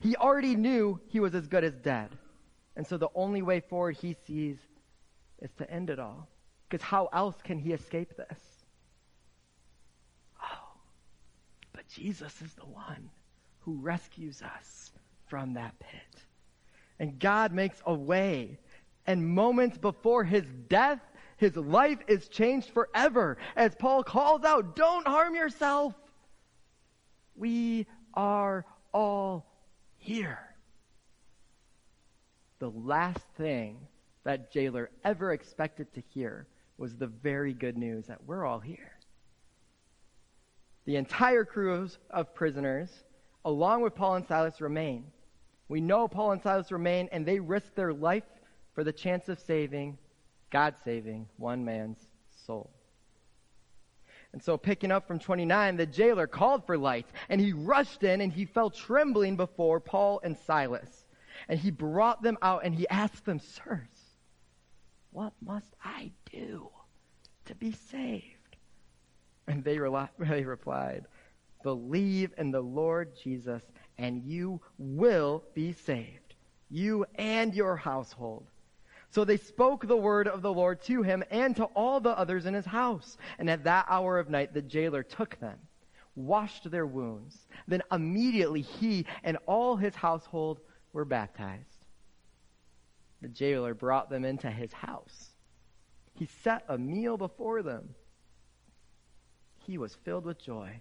He 0.00 0.16
already 0.16 0.56
knew 0.56 1.00
he 1.08 1.20
was 1.20 1.34
as 1.34 1.46
good 1.48 1.64
as 1.64 1.74
dead. 1.74 2.10
And 2.76 2.86
so 2.86 2.96
the 2.96 3.10
only 3.14 3.42
way 3.42 3.60
forward 3.60 3.96
he 3.96 4.16
sees 4.26 4.56
is 5.40 5.50
to 5.58 5.70
end 5.70 5.90
it 5.90 5.98
all. 5.98 6.28
Because 6.68 6.84
how 6.84 7.08
else 7.12 7.36
can 7.42 7.58
he 7.58 7.72
escape 7.72 8.16
this? 8.16 8.40
Oh, 10.42 10.68
but 11.72 11.86
Jesus 11.88 12.40
is 12.42 12.54
the 12.54 12.66
one 12.66 13.10
who 13.60 13.74
rescues 13.80 14.40
us 14.42 14.92
from 15.26 15.54
that 15.54 15.78
pit. 15.78 16.22
And 16.98 17.18
God 17.18 17.52
makes 17.52 17.82
a 17.86 17.94
way. 17.94 18.58
And 19.06 19.26
moments 19.26 19.78
before 19.78 20.24
his 20.24 20.44
death, 20.68 21.00
his 21.36 21.56
life 21.56 21.98
is 22.06 22.28
changed 22.28 22.70
forever. 22.70 23.38
As 23.56 23.74
Paul 23.74 24.04
calls 24.04 24.44
out, 24.44 24.76
don't 24.76 25.06
harm 25.06 25.34
yourself. 25.34 25.94
We 27.40 27.86
are 28.12 28.66
all 28.92 29.46
here. 29.96 30.40
The 32.58 32.68
last 32.68 33.24
thing 33.38 33.78
that 34.24 34.52
jailer 34.52 34.90
ever 35.04 35.32
expected 35.32 35.90
to 35.94 36.02
hear 36.12 36.46
was 36.76 36.96
the 36.96 37.06
very 37.06 37.54
good 37.54 37.78
news 37.78 38.08
that 38.08 38.22
we're 38.26 38.44
all 38.44 38.60
here. 38.60 38.92
The 40.84 40.96
entire 40.96 41.46
crew 41.46 41.88
of 42.10 42.34
prisoners, 42.34 42.90
along 43.46 43.80
with 43.80 43.94
Paul 43.94 44.16
and 44.16 44.26
Silas, 44.26 44.60
remain. 44.60 45.06
We 45.68 45.80
know 45.80 46.08
Paul 46.08 46.32
and 46.32 46.42
Silas 46.42 46.70
remain, 46.70 47.08
and 47.10 47.24
they 47.24 47.40
risk 47.40 47.74
their 47.74 47.94
life 47.94 48.24
for 48.74 48.84
the 48.84 48.92
chance 48.92 49.30
of 49.30 49.40
saving, 49.40 49.96
God 50.50 50.74
saving, 50.84 51.26
one 51.38 51.64
man's 51.64 52.06
soul. 52.46 52.70
And 54.32 54.42
so, 54.42 54.56
picking 54.56 54.92
up 54.92 55.08
from 55.08 55.18
29, 55.18 55.76
the 55.76 55.86
jailer 55.86 56.26
called 56.26 56.64
for 56.64 56.78
lights, 56.78 57.10
and 57.28 57.40
he 57.40 57.52
rushed 57.52 58.04
in 58.04 58.20
and 58.20 58.32
he 58.32 58.44
fell 58.44 58.70
trembling 58.70 59.36
before 59.36 59.80
Paul 59.80 60.20
and 60.22 60.38
Silas. 60.38 61.06
And 61.48 61.58
he 61.58 61.70
brought 61.70 62.22
them 62.22 62.38
out 62.42 62.64
and 62.64 62.74
he 62.74 62.88
asked 62.88 63.24
them, 63.24 63.40
Sirs, 63.40 64.16
what 65.10 65.32
must 65.42 65.74
I 65.84 66.12
do 66.30 66.70
to 67.46 67.54
be 67.56 67.72
saved? 67.72 68.24
And 69.48 69.64
they, 69.64 69.78
re- 69.78 70.08
they 70.18 70.44
replied, 70.44 71.06
Believe 71.62 72.32
in 72.38 72.52
the 72.52 72.60
Lord 72.60 73.12
Jesus, 73.22 73.62
and 73.98 74.22
you 74.22 74.60
will 74.78 75.42
be 75.54 75.72
saved, 75.72 76.34
you 76.70 77.04
and 77.16 77.54
your 77.54 77.76
household. 77.76 78.46
So 79.10 79.24
they 79.24 79.36
spoke 79.36 79.86
the 79.86 79.96
word 79.96 80.28
of 80.28 80.40
the 80.40 80.52
Lord 80.52 80.82
to 80.82 81.02
him 81.02 81.24
and 81.30 81.56
to 81.56 81.64
all 81.64 81.98
the 82.00 82.16
others 82.16 82.46
in 82.46 82.54
his 82.54 82.64
house. 82.64 83.16
And 83.38 83.50
at 83.50 83.64
that 83.64 83.86
hour 83.88 84.18
of 84.18 84.30
night, 84.30 84.54
the 84.54 84.62
jailer 84.62 85.02
took 85.02 85.38
them, 85.40 85.58
washed 86.14 86.70
their 86.70 86.86
wounds. 86.86 87.36
Then 87.66 87.82
immediately 87.90 88.60
he 88.60 89.06
and 89.24 89.36
all 89.46 89.76
his 89.76 89.96
household 89.96 90.60
were 90.92 91.04
baptized. 91.04 91.86
The 93.20 93.28
jailer 93.28 93.74
brought 93.74 94.10
them 94.10 94.24
into 94.24 94.50
his 94.50 94.72
house. 94.72 95.30
He 96.14 96.28
set 96.42 96.64
a 96.68 96.78
meal 96.78 97.16
before 97.16 97.62
them. 97.62 97.94
He 99.66 99.76
was 99.76 99.94
filled 100.04 100.24
with 100.24 100.38
joy 100.38 100.80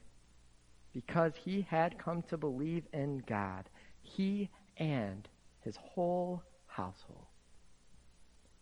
because 0.94 1.34
he 1.36 1.62
had 1.62 1.98
come 1.98 2.22
to 2.24 2.38
believe 2.38 2.84
in 2.94 3.24
God, 3.28 3.70
he 4.02 4.50
and 4.78 5.28
his 5.62 5.76
whole 5.78 6.44
household. 6.68 7.29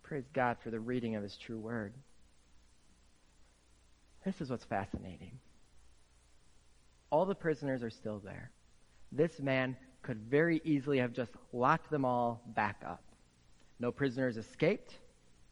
Praise 0.07 0.29
God 0.31 0.55
for 0.63 0.69
the 0.69 0.79
reading 0.79 1.15
of 1.17 1.23
his 1.23 1.35
true 1.35 1.59
word. 1.59 1.93
This 4.23 4.39
is 4.39 4.49
what's 4.49 4.63
fascinating. 4.63 5.37
All 7.09 7.25
the 7.25 7.35
prisoners 7.35 7.83
are 7.83 7.89
still 7.89 8.19
there. 8.23 8.49
This 9.11 9.41
man 9.41 9.75
could 10.03 10.21
very 10.29 10.61
easily 10.63 10.99
have 10.99 11.11
just 11.11 11.31
locked 11.51 11.91
them 11.91 12.05
all 12.05 12.41
back 12.55 12.81
up. 12.87 13.03
No 13.81 13.91
prisoners 13.91 14.37
escaped. 14.37 14.93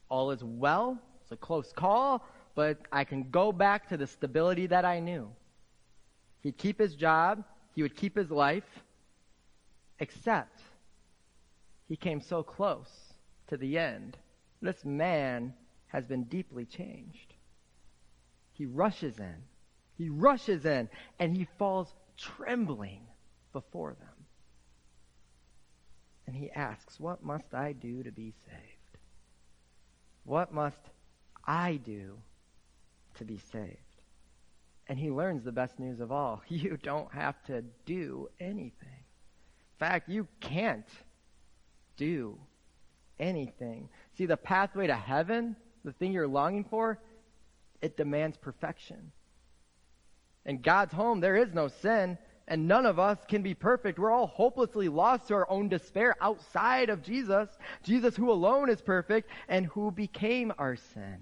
All 0.07 0.31
is 0.31 0.41
well. 0.41 0.97
It's 1.21 1.33
a 1.33 1.37
close 1.37 1.73
call, 1.73 2.25
but 2.55 2.77
I 2.93 3.03
can 3.03 3.29
go 3.31 3.51
back 3.51 3.89
to 3.89 3.97
the 3.97 4.07
stability 4.07 4.67
that 4.67 4.85
I 4.85 5.01
knew. 5.01 5.27
He'd 6.39 6.57
keep 6.57 6.79
his 6.79 6.95
job, 6.95 7.43
he 7.73 7.81
would 7.81 7.97
keep 7.97 8.15
his 8.15 8.31
life, 8.31 8.83
except 9.99 10.61
he 11.89 11.97
came 11.97 12.21
so 12.21 12.41
close 12.41 13.13
to 13.47 13.57
the 13.57 13.77
end 13.77 14.17
this 14.65 14.83
man 14.83 15.53
has 15.87 16.05
been 16.05 16.23
deeply 16.23 16.65
changed. 16.65 17.33
He 18.53 18.65
rushes 18.65 19.17
in. 19.19 19.35
He 19.97 20.09
rushes 20.09 20.65
in 20.65 20.89
and 21.19 21.35
he 21.35 21.47
falls 21.57 21.93
trembling 22.17 23.01
before 23.53 23.93
them. 23.93 24.25
And 26.27 26.35
he 26.35 26.51
asks, 26.51 26.99
What 26.99 27.23
must 27.23 27.53
I 27.53 27.73
do 27.73 28.03
to 28.03 28.11
be 28.11 28.33
saved? 28.47 28.97
What 30.23 30.53
must 30.53 30.89
I 31.45 31.79
do 31.83 32.17
to 33.15 33.25
be 33.25 33.39
saved? 33.51 33.77
And 34.87 34.99
he 34.99 35.09
learns 35.09 35.43
the 35.43 35.51
best 35.51 35.79
news 35.79 35.99
of 35.99 36.11
all. 36.11 36.41
You 36.49 36.77
don't 36.77 37.11
have 37.13 37.41
to 37.45 37.63
do 37.85 38.29
anything. 38.39 38.71
In 38.81 39.79
fact, 39.79 40.09
you 40.09 40.27
can't 40.39 40.87
do 41.97 42.37
anything. 43.19 43.89
See, 44.17 44.25
the 44.25 44.37
pathway 44.37 44.87
to 44.87 44.95
heaven, 44.95 45.55
the 45.83 45.91
thing 45.91 46.13
you're 46.13 46.27
longing 46.27 46.63
for, 46.63 46.99
it 47.81 47.97
demands 47.97 48.37
perfection. 48.37 49.11
In 50.45 50.61
God's 50.61 50.93
home, 50.93 51.19
there 51.19 51.35
is 51.35 51.53
no 51.53 51.67
sin, 51.67 52.17
and 52.47 52.67
none 52.67 52.85
of 52.85 52.99
us 52.99 53.17
can 53.27 53.41
be 53.41 53.53
perfect. 53.53 53.97
We're 53.97 54.11
all 54.11 54.27
hopelessly 54.27 54.87
lost 54.87 55.27
to 55.27 55.33
our 55.33 55.49
own 55.49 55.67
despair 55.67 56.15
outside 56.21 56.89
of 56.89 57.01
Jesus. 57.01 57.49
Jesus, 57.83 58.15
who 58.15 58.31
alone 58.31 58.69
is 58.69 58.81
perfect 58.81 59.29
and 59.47 59.65
who 59.67 59.91
became 59.91 60.53
our 60.57 60.75
sin. 60.75 61.17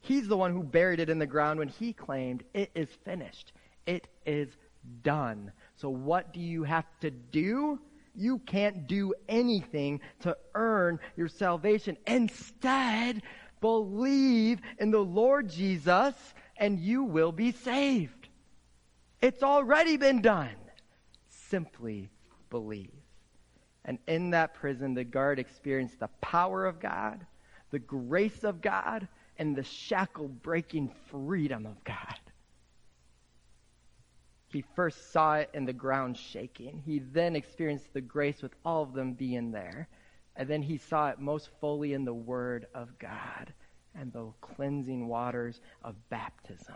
He's 0.00 0.28
the 0.28 0.36
one 0.36 0.52
who 0.52 0.62
buried 0.62 1.00
it 1.00 1.08
in 1.08 1.18
the 1.18 1.26
ground 1.26 1.58
when 1.58 1.68
he 1.68 1.92
claimed, 1.92 2.44
It 2.52 2.70
is 2.74 2.88
finished. 3.04 3.52
It 3.86 4.08
is 4.26 4.48
done. 5.02 5.52
So, 5.76 5.88
what 5.88 6.32
do 6.32 6.40
you 6.40 6.64
have 6.64 6.86
to 7.00 7.10
do? 7.10 7.80
You 8.14 8.38
can't 8.38 8.86
do 8.86 9.14
anything 9.28 10.00
to 10.20 10.36
earn 10.54 10.98
your 11.16 11.28
salvation. 11.28 11.96
Instead, 12.06 13.22
believe 13.60 14.60
in 14.78 14.90
the 14.90 14.98
Lord 14.98 15.48
Jesus 15.48 16.14
and 16.56 16.78
you 16.78 17.04
will 17.04 17.32
be 17.32 17.52
saved. 17.52 18.28
It's 19.20 19.42
already 19.42 19.96
been 19.96 20.20
done. 20.20 20.54
Simply 21.28 22.10
believe. 22.50 22.90
And 23.84 23.98
in 24.06 24.30
that 24.30 24.54
prison, 24.54 24.94
the 24.94 25.04
guard 25.04 25.38
experienced 25.38 26.00
the 26.00 26.08
power 26.20 26.66
of 26.66 26.80
God, 26.80 27.26
the 27.70 27.78
grace 27.78 28.44
of 28.44 28.60
God, 28.60 29.08
and 29.38 29.56
the 29.56 29.64
shackle 29.64 30.28
breaking 30.28 30.92
freedom 31.10 31.66
of 31.66 31.82
God. 31.84 32.18
He 34.52 34.64
first 34.74 35.12
saw 35.12 35.36
it 35.36 35.50
in 35.54 35.64
the 35.64 35.72
ground 35.72 36.16
shaking. 36.16 36.82
He 36.84 36.98
then 36.98 37.36
experienced 37.36 37.92
the 37.92 38.00
grace 38.00 38.42
with 38.42 38.54
all 38.64 38.82
of 38.82 38.92
them 38.92 39.14
being 39.14 39.50
there. 39.50 39.88
And 40.36 40.48
then 40.48 40.62
he 40.62 40.78
saw 40.78 41.08
it 41.08 41.18
most 41.18 41.48
fully 41.60 41.92
in 41.92 42.04
the 42.04 42.14
Word 42.14 42.66
of 42.74 42.98
God 42.98 43.52
and 43.94 44.12
the 44.12 44.32
cleansing 44.40 45.08
waters 45.08 45.60
of 45.82 45.94
baptism. 46.08 46.74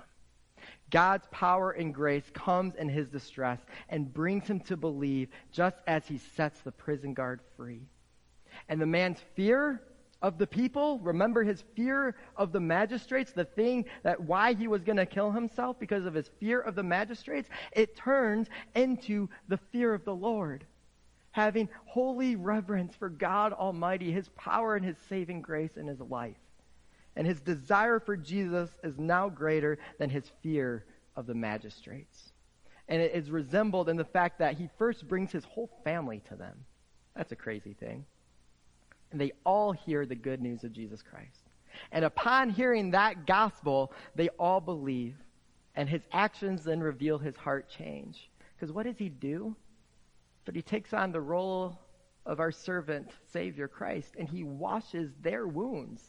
God's 0.90 1.26
power 1.30 1.72
and 1.72 1.94
grace 1.94 2.28
comes 2.32 2.74
in 2.74 2.88
his 2.88 3.08
distress 3.08 3.60
and 3.88 4.12
brings 4.12 4.46
him 4.46 4.60
to 4.60 4.76
believe 4.76 5.28
just 5.52 5.76
as 5.86 6.06
he 6.06 6.18
sets 6.18 6.60
the 6.60 6.72
prison 6.72 7.14
guard 7.14 7.40
free. 7.56 7.82
And 8.68 8.80
the 8.80 8.86
man's 8.86 9.20
fear 9.34 9.82
of 10.22 10.38
the 10.38 10.46
people, 10.46 10.98
remember 11.00 11.44
his 11.44 11.62
fear 11.74 12.16
of 12.36 12.52
the 12.52 12.60
magistrates, 12.60 13.32
the 13.32 13.44
thing 13.44 13.84
that 14.02 14.20
why 14.20 14.54
he 14.54 14.68
was 14.68 14.82
going 14.82 14.96
to 14.96 15.06
kill 15.06 15.30
himself 15.30 15.78
because 15.78 16.06
of 16.06 16.14
his 16.14 16.30
fear 16.40 16.60
of 16.60 16.74
the 16.74 16.82
magistrates, 16.82 17.48
it 17.72 17.96
turns 17.96 18.48
into 18.74 19.28
the 19.48 19.58
fear 19.72 19.92
of 19.92 20.04
the 20.04 20.14
Lord. 20.14 20.64
Having 21.32 21.68
holy 21.84 22.34
reverence 22.34 22.94
for 22.94 23.10
God 23.10 23.52
Almighty, 23.52 24.10
his 24.10 24.28
power 24.30 24.74
and 24.74 24.84
his 24.84 24.96
saving 25.08 25.42
grace 25.42 25.76
in 25.76 25.86
his 25.86 26.00
life 26.00 26.36
and 27.16 27.26
his 27.26 27.40
desire 27.40 27.98
for 27.98 28.16
Jesus 28.16 28.70
is 28.84 28.98
now 28.98 29.28
greater 29.28 29.78
than 29.98 30.10
his 30.10 30.30
fear 30.42 30.84
of 31.16 31.26
the 31.26 31.34
magistrates. 31.34 32.32
And 32.88 33.02
it 33.02 33.12
is 33.14 33.30
resembled 33.30 33.88
in 33.88 33.96
the 33.96 34.04
fact 34.04 34.38
that 34.38 34.56
he 34.56 34.68
first 34.78 35.08
brings 35.08 35.32
his 35.32 35.44
whole 35.44 35.70
family 35.82 36.22
to 36.28 36.36
them. 36.36 36.64
That's 37.16 37.32
a 37.32 37.36
crazy 37.36 37.72
thing. 37.72 38.04
And 39.10 39.20
they 39.20 39.32
all 39.44 39.72
hear 39.72 40.04
the 40.06 40.14
good 40.14 40.40
news 40.40 40.64
of 40.64 40.72
Jesus 40.72 41.02
Christ. 41.02 41.48
And 41.92 42.04
upon 42.04 42.50
hearing 42.50 42.90
that 42.90 43.26
gospel, 43.26 43.92
they 44.14 44.28
all 44.38 44.60
believe. 44.60 45.14
And 45.74 45.88
his 45.88 46.02
actions 46.12 46.64
then 46.64 46.80
reveal 46.80 47.18
his 47.18 47.36
heart 47.36 47.68
change. 47.68 48.30
Because 48.54 48.72
what 48.72 48.84
does 48.84 48.98
he 48.98 49.08
do? 49.08 49.54
But 50.44 50.54
he 50.54 50.62
takes 50.62 50.94
on 50.94 51.12
the 51.12 51.20
role 51.20 51.78
of 52.24 52.40
our 52.40 52.50
servant, 52.50 53.10
Savior 53.32 53.68
Christ, 53.68 54.14
and 54.18 54.28
he 54.28 54.42
washes 54.42 55.10
their 55.20 55.46
wounds. 55.46 56.02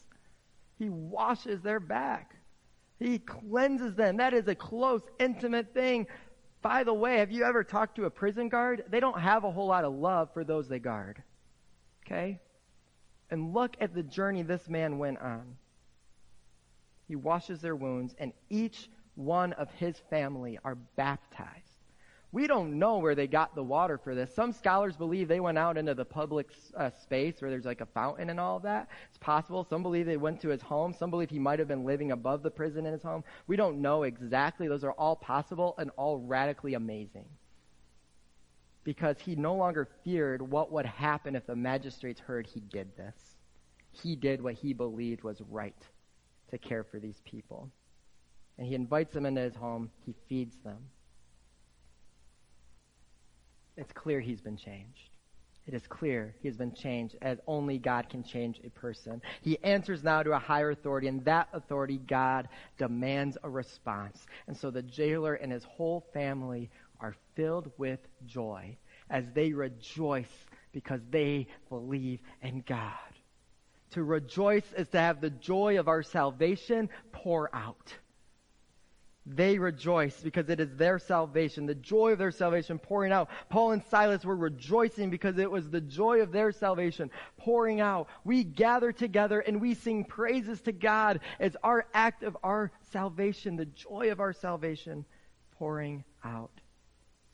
He 0.78 0.88
washes 0.88 1.60
their 1.60 1.80
back. 1.80 2.36
He 2.98 3.18
cleanses 3.18 3.94
them. 3.94 4.16
That 4.16 4.34
is 4.34 4.48
a 4.48 4.54
close, 4.54 5.02
intimate 5.18 5.72
thing. 5.74 6.06
By 6.62 6.82
the 6.82 6.94
way, 6.94 7.18
have 7.18 7.30
you 7.30 7.44
ever 7.44 7.62
talked 7.62 7.96
to 7.96 8.06
a 8.06 8.10
prison 8.10 8.48
guard? 8.48 8.84
They 8.88 9.00
don't 9.00 9.20
have 9.20 9.44
a 9.44 9.50
whole 9.50 9.66
lot 9.66 9.84
of 9.84 9.94
love 9.94 10.32
for 10.32 10.42
those 10.42 10.68
they 10.68 10.80
guard. 10.80 11.22
Okay? 12.04 12.40
And 13.30 13.52
look 13.52 13.76
at 13.80 13.94
the 13.94 14.02
journey 14.02 14.42
this 14.42 14.68
man 14.68 14.98
went 14.98 15.18
on. 15.18 15.56
He 17.06 17.16
washes 17.16 17.60
their 17.60 17.76
wounds, 17.76 18.14
and 18.18 18.32
each 18.50 18.88
one 19.14 19.52
of 19.54 19.70
his 19.72 19.98
family 20.10 20.58
are 20.64 20.76
baptized. 20.96 21.78
We 22.30 22.46
don't 22.46 22.78
know 22.78 22.98
where 22.98 23.14
they 23.14 23.26
got 23.26 23.54
the 23.54 23.62
water 23.62 23.96
for 23.96 24.14
this. 24.14 24.34
Some 24.34 24.52
scholars 24.52 24.96
believe 24.96 25.28
they 25.28 25.40
went 25.40 25.56
out 25.56 25.78
into 25.78 25.94
the 25.94 26.04
public 26.04 26.50
uh, 26.76 26.90
space 26.90 27.40
where 27.40 27.50
there's 27.50 27.64
like 27.64 27.80
a 27.80 27.86
fountain 27.86 28.28
and 28.28 28.38
all 28.38 28.58
of 28.58 28.62
that. 28.64 28.88
It's 29.08 29.16
possible. 29.16 29.64
Some 29.64 29.82
believe 29.82 30.04
they 30.04 30.18
went 30.18 30.42
to 30.42 30.50
his 30.50 30.60
home. 30.60 30.92
Some 30.92 31.08
believe 31.08 31.30
he 31.30 31.38
might 31.38 31.58
have 31.58 31.68
been 31.68 31.86
living 31.86 32.12
above 32.12 32.42
the 32.42 32.50
prison 32.50 32.84
in 32.84 32.92
his 32.92 33.02
home. 33.02 33.24
We 33.46 33.56
don't 33.56 33.80
know 33.80 34.02
exactly. 34.02 34.68
Those 34.68 34.84
are 34.84 34.92
all 34.92 35.16
possible 35.16 35.74
and 35.78 35.90
all 35.96 36.18
radically 36.18 36.74
amazing. 36.74 37.24
Because 38.88 39.16
he 39.20 39.36
no 39.36 39.54
longer 39.54 39.86
feared 40.02 40.40
what 40.40 40.72
would 40.72 40.86
happen 40.86 41.36
if 41.36 41.46
the 41.46 41.54
magistrates 41.54 42.20
heard 42.20 42.46
he 42.46 42.60
did 42.60 42.96
this. 42.96 43.36
He 43.90 44.16
did 44.16 44.40
what 44.40 44.54
he 44.54 44.72
believed 44.72 45.22
was 45.22 45.42
right 45.50 45.76
to 46.50 46.56
care 46.56 46.84
for 46.84 46.98
these 46.98 47.20
people. 47.26 47.70
And 48.56 48.66
he 48.66 48.74
invites 48.74 49.12
them 49.12 49.26
into 49.26 49.42
his 49.42 49.54
home. 49.54 49.90
He 50.06 50.14
feeds 50.28 50.56
them 50.64 50.78
it's 53.78 53.92
clear 53.92 54.20
he's 54.20 54.40
been 54.40 54.56
changed. 54.56 55.10
It 55.66 55.74
is 55.74 55.86
clear 55.86 56.34
he 56.40 56.48
has 56.48 56.56
been 56.56 56.74
changed 56.74 57.14
as 57.22 57.38
only 57.46 57.78
God 57.78 58.08
can 58.08 58.24
change 58.24 58.60
a 58.64 58.70
person. 58.70 59.22
He 59.42 59.58
answers 59.62 60.02
now 60.02 60.22
to 60.22 60.32
a 60.32 60.38
higher 60.38 60.70
authority, 60.70 61.08
and 61.08 61.24
that 61.26 61.48
authority, 61.52 61.98
God, 61.98 62.48
demands 62.78 63.38
a 63.42 63.50
response. 63.50 64.26
And 64.46 64.56
so 64.56 64.70
the 64.70 64.82
jailer 64.82 65.34
and 65.34 65.52
his 65.52 65.64
whole 65.64 66.06
family 66.12 66.70
are 67.00 67.14
filled 67.34 67.70
with 67.78 68.00
joy 68.26 68.76
as 69.10 69.24
they 69.34 69.52
rejoice 69.52 70.32
because 70.72 71.00
they 71.10 71.46
believe 71.68 72.20
in 72.42 72.62
God. 72.66 72.92
To 73.92 74.02
rejoice 74.02 74.70
is 74.76 74.88
to 74.88 74.98
have 74.98 75.20
the 75.20 75.30
joy 75.30 75.78
of 75.78 75.88
our 75.88 76.02
salvation 76.02 76.90
pour 77.12 77.54
out 77.54 77.94
they 79.34 79.58
rejoice 79.58 80.18
because 80.20 80.48
it 80.48 80.60
is 80.60 80.74
their 80.76 80.98
salvation, 80.98 81.66
the 81.66 81.74
joy 81.74 82.12
of 82.12 82.18
their 82.18 82.30
salvation 82.30 82.78
pouring 82.78 83.12
out. 83.12 83.28
Paul 83.50 83.72
and 83.72 83.82
Silas 83.84 84.24
were 84.24 84.36
rejoicing 84.36 85.10
because 85.10 85.38
it 85.38 85.50
was 85.50 85.68
the 85.68 85.80
joy 85.80 86.20
of 86.22 86.32
their 86.32 86.52
salvation 86.52 87.10
pouring 87.36 87.80
out. 87.80 88.08
We 88.24 88.44
gather 88.44 88.92
together 88.92 89.40
and 89.40 89.60
we 89.60 89.74
sing 89.74 90.04
praises 90.04 90.60
to 90.62 90.72
God 90.72 91.20
as 91.38 91.56
our 91.62 91.86
act 91.92 92.22
of 92.22 92.36
our 92.42 92.72
salvation, 92.92 93.56
the 93.56 93.66
joy 93.66 94.10
of 94.10 94.20
our 94.20 94.32
salvation 94.32 95.04
pouring 95.58 96.04
out. 96.24 96.60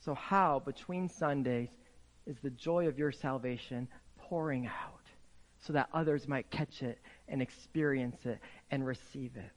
So, 0.05 0.13
how 0.13 0.59
between 0.59 1.09
Sundays 1.09 1.69
is 2.27 2.37
the 2.37 2.51
joy 2.51 2.87
of 2.87 2.99
your 2.99 3.11
salvation 3.11 3.87
pouring 4.19 4.67
out 4.67 5.01
so 5.59 5.73
that 5.73 5.89
others 5.95 6.27
might 6.27 6.51
catch 6.51 6.83
it 6.83 6.99
and 7.27 7.41
experience 7.41 8.23
it 8.27 8.37
and 8.69 8.85
receive 8.85 9.35
it? 9.35 9.51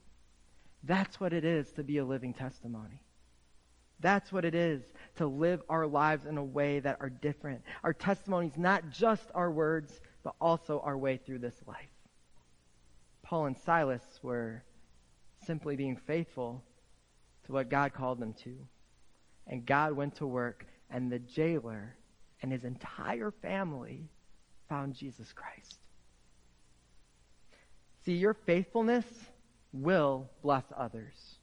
That's 0.85 1.21
what 1.21 1.35
it 1.35 1.45
is 1.45 1.71
to 1.73 1.85
be 1.85 1.99
a 1.99 2.05
living 2.05 2.33
testimony. 2.33 3.03
That's 4.01 4.33
what 4.33 4.47
it 4.47 4.55
is 4.55 4.81
to 5.17 5.27
live 5.27 5.61
our 5.69 5.87
lives 5.87 6.25
in 6.25 6.39
a 6.39 6.45
way 6.45 6.81
that 6.81 6.97
are 7.01 7.11
different. 7.11 7.61
Our 7.85 7.93
testimonies, 7.93 8.57
not 8.57 8.89
just 8.89 9.25
our 9.35 9.51
words, 9.51 10.01
but 10.23 10.35
also 10.41 10.81
our 10.81 10.97
way 10.97 11.19
through 11.19 11.41
this 11.41 11.61
life. 11.67 11.91
Paul 13.23 13.47
and 13.47 13.59
Silas 13.59 14.19
were 14.23 14.63
simply 15.45 15.77
being 15.77 15.97
faithful 15.97 16.65
to 17.45 17.53
what 17.53 17.69
God 17.69 17.93
called 17.93 18.19
them 18.19 18.33
to. 18.45 18.57
And 19.49 19.65
God 19.65 19.95
went 19.95 20.17
to 20.17 20.27
work, 20.27 20.67
and 20.91 21.11
the 21.11 21.19
jailer 21.19 21.97
and 22.43 22.53
his 22.53 22.65
entire 22.65 23.31
family 23.31 24.09
found 24.69 24.95
Jesus 24.95 25.33
Christ. 25.33 25.79
See, 28.05 28.15
your 28.15 28.35
faithfulness 28.35 29.07
will 29.73 30.31
bless 30.43 30.65
others. 30.77 31.37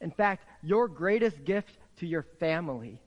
In 0.00 0.10
fact, 0.10 0.46
your 0.62 0.88
greatest 0.88 1.44
gift 1.44 1.76
to 1.96 2.06
your 2.06 2.24
family, 2.38 3.00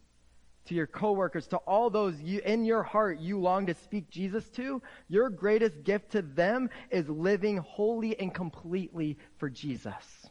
to 0.66 0.76
your 0.76 0.88
coworkers, 0.88 1.48
to 1.48 1.58
all 1.58 1.90
those 1.90 2.20
you, 2.22 2.42
in 2.42 2.66
your 2.66 2.84
heart 2.84 3.20
you 3.20 3.40
long 3.40 3.66
to 3.66 3.74
speak 3.74 4.10
Jesus 4.10 4.48
to, 4.52 4.82
your 5.08 5.30
greatest 5.30 5.84
gift 5.84 6.12
to 6.12 6.22
them 6.22 6.70
is 6.90 7.10
living 7.10 7.58
wholly 7.58 8.20
and 8.20 8.34
completely 8.34 9.18
for 9.38 9.50
Jesus. 9.50 10.30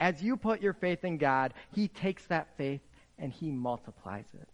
As 0.00 0.22
you 0.22 0.36
put 0.36 0.62
your 0.62 0.74
faith 0.74 1.04
in 1.04 1.18
God, 1.18 1.54
He 1.74 1.88
takes 1.88 2.24
that 2.26 2.56
faith 2.56 2.80
and 3.18 3.32
He 3.32 3.50
multiplies 3.50 4.26
it. 4.34 4.48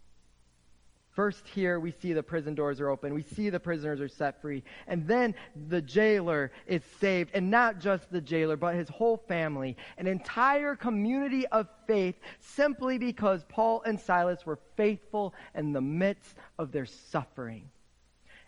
First, 1.15 1.47
here 1.47 1.79
we 1.79 1.93
see 1.93 2.13
the 2.13 2.25
prison 2.25 2.57
doors 2.57 2.81
are 2.81 2.89
open. 2.89 3.15
We 3.15 3.23
see 3.23 3.49
the 3.49 3.61
prisoners 3.61 4.01
are 4.01 4.09
set 4.09 4.43
free. 4.43 4.65
And 4.89 5.07
then 5.07 5.37
the 5.69 5.81
jailer 5.81 6.51
is 6.67 6.83
saved. 7.01 7.31
And 7.35 7.53
not 7.53 7.79
just 7.79 8.11
the 8.11 8.21
jailer, 8.21 8.57
but 8.57 8.75
his 8.75 8.89
whole 8.89 9.19
family. 9.29 9.77
An 9.97 10.09
entire 10.09 10.75
community 10.75 11.47
of 11.49 11.69
faith 11.87 12.17
simply 12.41 12.99
because 12.99 13.45
Paul 13.49 13.81
and 13.87 14.01
Silas 14.01 14.45
were 14.45 14.59
faithful 14.77 15.35
in 15.55 15.73
the 15.73 15.81
midst 15.81 16.35
of 16.59 16.73
their 16.73 16.87
suffering. 16.87 17.71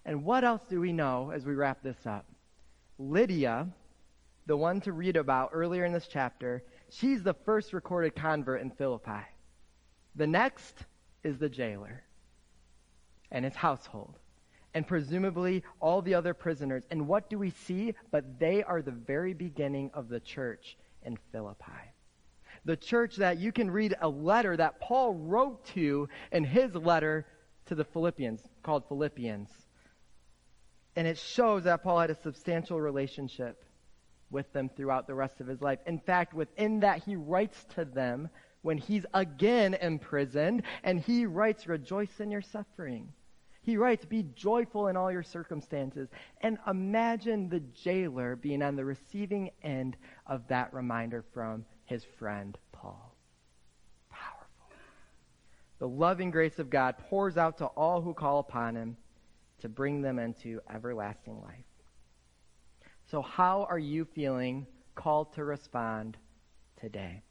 And 0.05 0.25
what 0.25 0.43
else 0.43 0.63
do 0.69 0.81
we 0.81 0.93
know 0.93 1.31
as 1.33 1.47
we 1.47 1.55
wrap 1.55 1.85
this 1.85 2.05
up? 2.05 2.27
Lydia 2.99 3.69
the 4.47 4.57
one 4.57 4.81
to 4.81 4.93
read 4.93 5.17
about 5.17 5.51
earlier 5.53 5.85
in 5.85 5.93
this 5.93 6.07
chapter, 6.07 6.63
she's 6.91 7.23
the 7.23 7.35
first 7.35 7.73
recorded 7.73 8.15
convert 8.15 8.61
in 8.61 8.71
Philippi. 8.71 9.25
The 10.15 10.27
next 10.27 10.85
is 11.23 11.39
the 11.39 11.49
jailer 11.49 12.03
and 13.31 13.45
his 13.45 13.55
household, 13.55 14.19
and 14.75 14.87
presumably 14.87 15.63
all 15.81 16.01
the 16.01 16.15
other 16.15 16.35
prisoners. 16.35 16.85
And 16.91 17.09
what 17.09 17.29
do 17.29 17.39
we 17.39 17.51
see? 17.51 17.95
But 18.11 18.39
they 18.39 18.63
are 18.63 18.83
the 18.83 18.93
very 18.93 19.35
beginning 19.35 19.91
of 19.95 20.09
the 20.09 20.21
church 20.21 20.77
in 21.03 21.19
Philippi. 21.33 21.93
The 22.65 22.77
church 22.77 23.17
that 23.17 23.39
you 23.39 23.53
can 23.53 23.71
read 23.71 23.95
a 24.01 24.09
letter 24.09 24.57
that 24.57 24.81
Paul 24.81 25.15
wrote 25.15 25.65
to 25.75 26.09
in 26.33 26.45
his 26.45 26.75
letter 26.75 27.27
to 27.67 27.75
the 27.75 27.85
Philippians, 27.85 28.41
called 28.63 28.89
Philippians. 28.89 29.51
And 30.95 31.07
it 31.07 31.19
shows 31.19 31.65
that 31.65 31.83
Paul 31.83 32.01
had 32.01 32.11
a 32.11 32.15
substantial 32.15 32.81
relationship 32.81 33.63
with 34.31 34.53
them 34.53 34.69
throughout 34.69 35.07
the 35.07 35.15
rest 35.15 35.41
of 35.41 35.47
his 35.47 35.61
life. 35.61 35.79
In 35.87 35.99
fact, 35.99 36.35
within 36.35 36.81
that, 36.81 37.03
he 37.05 37.17
writes 37.17 37.65
to 37.75 37.85
them 37.85 38.29
when 38.63 38.79
he's 38.79 39.07
again 39.15 39.75
imprisoned, 39.75 40.63
and 40.83 41.01
he 41.01 41.27
writes, 41.27 41.67
Rejoice 41.67 42.21
in 42.21 42.31
your 42.31 42.43
suffering. 42.43 43.13
He 43.63 43.77
writes, 43.77 44.05
Be 44.05 44.25
joyful 44.35 44.87
in 44.87 44.97
all 44.97 45.11
your 45.11 45.25
circumstances. 45.25 46.09
And 46.41 46.59
imagine 46.69 47.49
the 47.49 47.61
jailer 47.61 48.37
being 48.37 48.63
on 48.63 48.77
the 48.77 48.85
receiving 48.85 49.51
end 49.63 49.97
of 50.27 50.47
that 50.49 50.73
reminder 50.73 51.25
from 51.35 51.65
his 51.85 52.05
friend 52.19 52.57
Paul. 52.73 53.13
Powerful. 54.11 54.77
The 55.79 55.89
loving 55.89 56.31
grace 56.31 56.59
of 56.59 56.71
God 56.71 56.97
pours 57.11 57.37
out 57.37 57.59
to 57.59 57.67
all 57.67 58.01
who 58.01 58.15
call 58.15 58.39
upon 58.39 58.77
him 58.77 58.97
to 59.61 59.69
bring 59.69 60.01
them 60.01 60.19
into 60.19 60.61
everlasting 60.73 61.41
life. 61.43 61.66
So, 63.11 63.23
how 63.23 63.67
are 63.71 63.79
you 63.79 64.05
feeling 64.05 64.67
called 64.97 65.35
to 65.35 65.45
respond 65.45 66.17
today? 66.81 67.23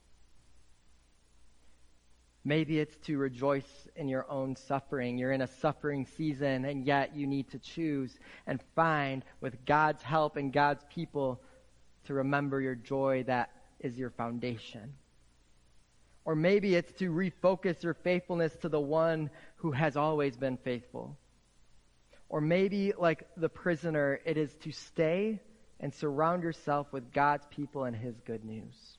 Maybe 2.45 2.79
it's 2.79 2.95
to 3.07 3.17
rejoice 3.17 3.87
in 3.95 4.07
your 4.07 4.29
own 4.31 4.55
suffering. 4.55 5.17
You're 5.17 5.33
in 5.33 5.41
a 5.41 5.47
suffering 5.47 6.05
season, 6.15 6.63
and 6.63 6.85
yet 6.85 7.15
you 7.15 7.27
need 7.27 7.49
to 7.49 7.59
choose 7.59 8.17
and 8.47 8.61
find, 8.75 9.25
with 9.41 9.65
God's 9.65 10.01
help 10.01 10.37
and 10.37 10.53
God's 10.53 10.85
people, 10.93 11.41
to 12.05 12.13
remember 12.13 12.61
your 12.61 12.75
joy 12.75 13.23
that 13.27 13.49
is 13.79 13.97
your 13.97 14.11
foundation. 14.11 14.93
Or 16.23 16.35
maybe 16.35 16.75
it's 16.75 16.91
to 16.99 17.11
refocus 17.11 17.83
your 17.83 17.95
faithfulness 17.95 18.55
to 18.61 18.69
the 18.69 18.79
one 18.79 19.29
who 19.57 19.71
has 19.71 19.97
always 19.97 20.37
been 20.37 20.57
faithful. 20.57 21.17
Or 22.29 22.39
maybe, 22.39 22.93
like 22.97 23.27
the 23.35 23.49
prisoner, 23.49 24.21
it 24.23 24.37
is 24.37 24.53
to 24.61 24.71
stay 24.71 25.41
and 25.79 25.93
surround 25.93 26.43
yourself 26.43 26.91
with 26.91 27.11
God's 27.11 27.45
people 27.49 27.83
and 27.83 27.95
His 27.95 28.19
good 28.21 28.45
news. 28.45 28.97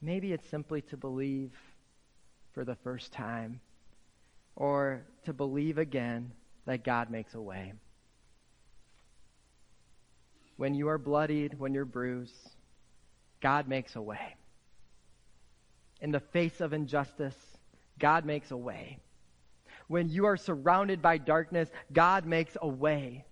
Maybe 0.00 0.32
it's 0.32 0.48
simply 0.48 0.82
to 0.82 0.96
believe 0.96 1.52
for 2.52 2.64
the 2.64 2.74
first 2.76 3.12
time 3.12 3.60
or 4.56 5.02
to 5.24 5.32
believe 5.32 5.78
again 5.78 6.32
that 6.66 6.84
God 6.84 7.10
makes 7.10 7.34
a 7.34 7.40
way. 7.40 7.72
When 10.56 10.74
you 10.74 10.88
are 10.88 10.98
bloodied, 10.98 11.58
when 11.58 11.74
you're 11.74 11.84
bruised, 11.84 12.54
God 13.40 13.66
makes 13.66 13.96
a 13.96 14.02
way. 14.02 14.36
In 16.00 16.12
the 16.12 16.20
face 16.20 16.60
of 16.60 16.72
injustice, 16.72 17.36
God 17.98 18.24
makes 18.24 18.50
a 18.50 18.56
way. 18.56 18.98
When 19.88 20.08
you 20.08 20.26
are 20.26 20.36
surrounded 20.36 21.02
by 21.02 21.18
darkness, 21.18 21.70
God 21.92 22.24
makes 22.24 22.56
a 22.60 22.68
way. 22.68 23.24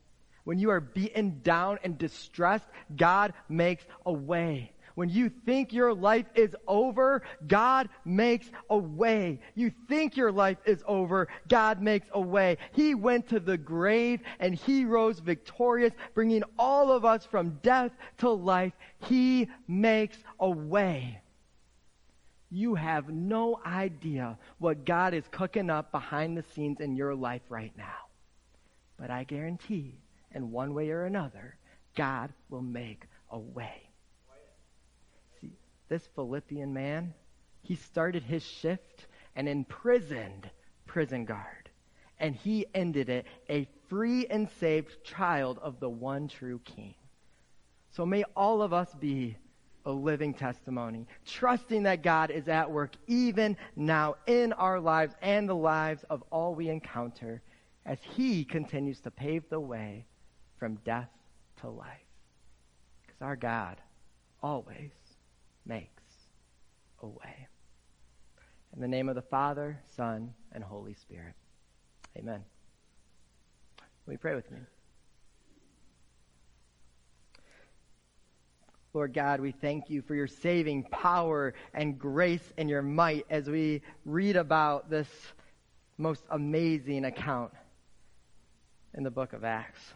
When 0.45 0.59
you 0.59 0.71
are 0.71 0.81
beaten 0.81 1.41
down 1.43 1.79
and 1.85 1.97
distressed, 1.97 2.67
God 2.97 3.33
makes 3.49 3.85
a 4.05 4.13
way. 4.13 4.73
When 4.95 5.09
you 5.09 5.31
think 5.47 5.73
your 5.73 5.95
life 5.95 6.27
is 6.35 6.55
over, 6.67 7.23
God 7.47 7.89
makes 8.05 8.51
a 8.69 8.77
way. 8.77 9.41
You 9.55 9.73
think 9.89 10.17
your 10.17 10.31
life 10.31 10.59
is 10.67 10.83
over, 10.87 11.29
God 11.49 11.81
makes 11.81 12.09
a 12.13 12.21
way. 12.21 12.59
He 12.73 12.95
went 12.95 13.29
to 13.29 13.41
the 13.41 13.57
grave 13.57 14.21
and 14.39 14.55
he 14.55 14.85
rose 14.85 15.19
victorious, 15.19 15.95
bringing 16.15 16.43
all 16.59 16.93
of 16.93 17.05
us 17.05 17.25
from 17.25 17.59
death 17.63 17.93
to 18.19 18.31
life. 18.31 18.73
He 19.07 19.49
makes 19.67 20.19
a 20.39 20.51
way. 20.51 21.21
You 22.51 22.75
have 22.75 23.09
no 23.09 23.59
idea 23.65 24.37
what 24.59 24.85
God 24.85 25.15
is 25.15 25.25
cooking 25.31 25.71
up 25.71 25.91
behind 25.91 26.37
the 26.37 26.45
scenes 26.55 26.81
in 26.81 26.97
your 26.97 27.15
life 27.15 27.41
right 27.49 27.73
now. 27.79 28.09
But 28.99 29.11
I 29.11 29.25
guarantee, 29.25 30.02
in 30.35 30.51
one 30.51 30.75
way 30.75 30.91
or 30.91 31.05
another, 31.05 31.57
God 31.95 32.33
will 32.49 32.63
make 32.63 33.05
a 33.31 33.39
way. 33.39 33.89
See, 35.41 35.53
this 35.89 36.09
Philippian 36.15 36.73
man, 36.73 37.15
he 37.63 37.77
started 37.77 38.23
his 38.23 38.43
shift 38.43 39.07
an 39.37 39.49
imprisoned 39.49 40.51
prison 40.87 41.25
guard. 41.25 41.71
And 42.19 42.35
he 42.37 42.67
ended 42.75 43.09
it 43.09 43.27
a 43.49 43.67
free 43.89 44.27
and 44.27 44.49
saved 44.61 45.03
child 45.05 45.59
of 45.61 45.81
the 45.81 45.89
one 45.89 46.29
true 46.29 46.61
king. 46.65 46.95
So 47.91 48.07
may 48.07 48.25
all 48.37 48.63
of 48.63 48.73
us 48.73 48.95
be 48.95 49.37
a 49.85 49.91
living 49.91 50.33
testimony, 50.33 51.07
trusting 51.27 51.83
that 51.83 52.03
God 52.03 52.31
is 52.31 52.47
at 52.47 52.71
work 52.71 52.95
even 53.09 53.57
now 53.75 54.17
in 54.27 54.53
our 54.53 54.79
lives 54.79 55.15
and 55.21 55.49
the 55.49 55.57
lives 55.57 56.05
of 56.09 56.23
all 56.31 56.55
we 56.55 56.69
encounter 56.69 57.43
as 57.85 57.99
He 58.15 58.45
continues 58.45 59.01
to 59.01 59.11
pave 59.11 59.43
the 59.49 59.59
way 59.59 60.07
from 60.63 60.77
death 60.85 61.09
to 61.61 61.69
life. 61.69 61.89
Because 63.05 63.21
our 63.21 63.35
God 63.35 63.81
always 64.41 64.93
makes 65.67 66.05
a 67.03 67.09
way. 67.09 67.49
In 68.73 68.81
the 68.81 68.87
name 68.87 69.09
of 69.09 69.17
the 69.17 69.23
Father, 69.23 69.81
Son, 69.97 70.33
and 70.53 70.63
Holy 70.63 70.95
Spirit. 70.95 71.35
Amen. 72.17 72.45
Will 74.07 74.13
you 74.13 74.19
pray 74.19 74.37
with 74.37 74.49
me? 74.53 74.59
Lord 78.95 79.13
God, 79.13 79.41
we 79.41 79.51
thank 79.51 79.91
you 79.91 80.01
for 80.01 80.15
your 80.15 80.29
saving 80.29 80.85
power 80.85 81.55
and 81.75 81.99
grace 81.99 82.53
and 82.57 82.71
your 82.71 82.83
might 82.83 83.27
as 83.31 83.51
we 83.51 83.83
read 84.05 84.37
about 84.37 84.89
this 84.89 85.09
most 85.99 86.23
amazing 86.31 87.05
account 87.05 87.51
in 88.95 89.03
the 89.03 89.11
book 89.11 89.33
of 89.33 89.43
Acts. 89.43 89.95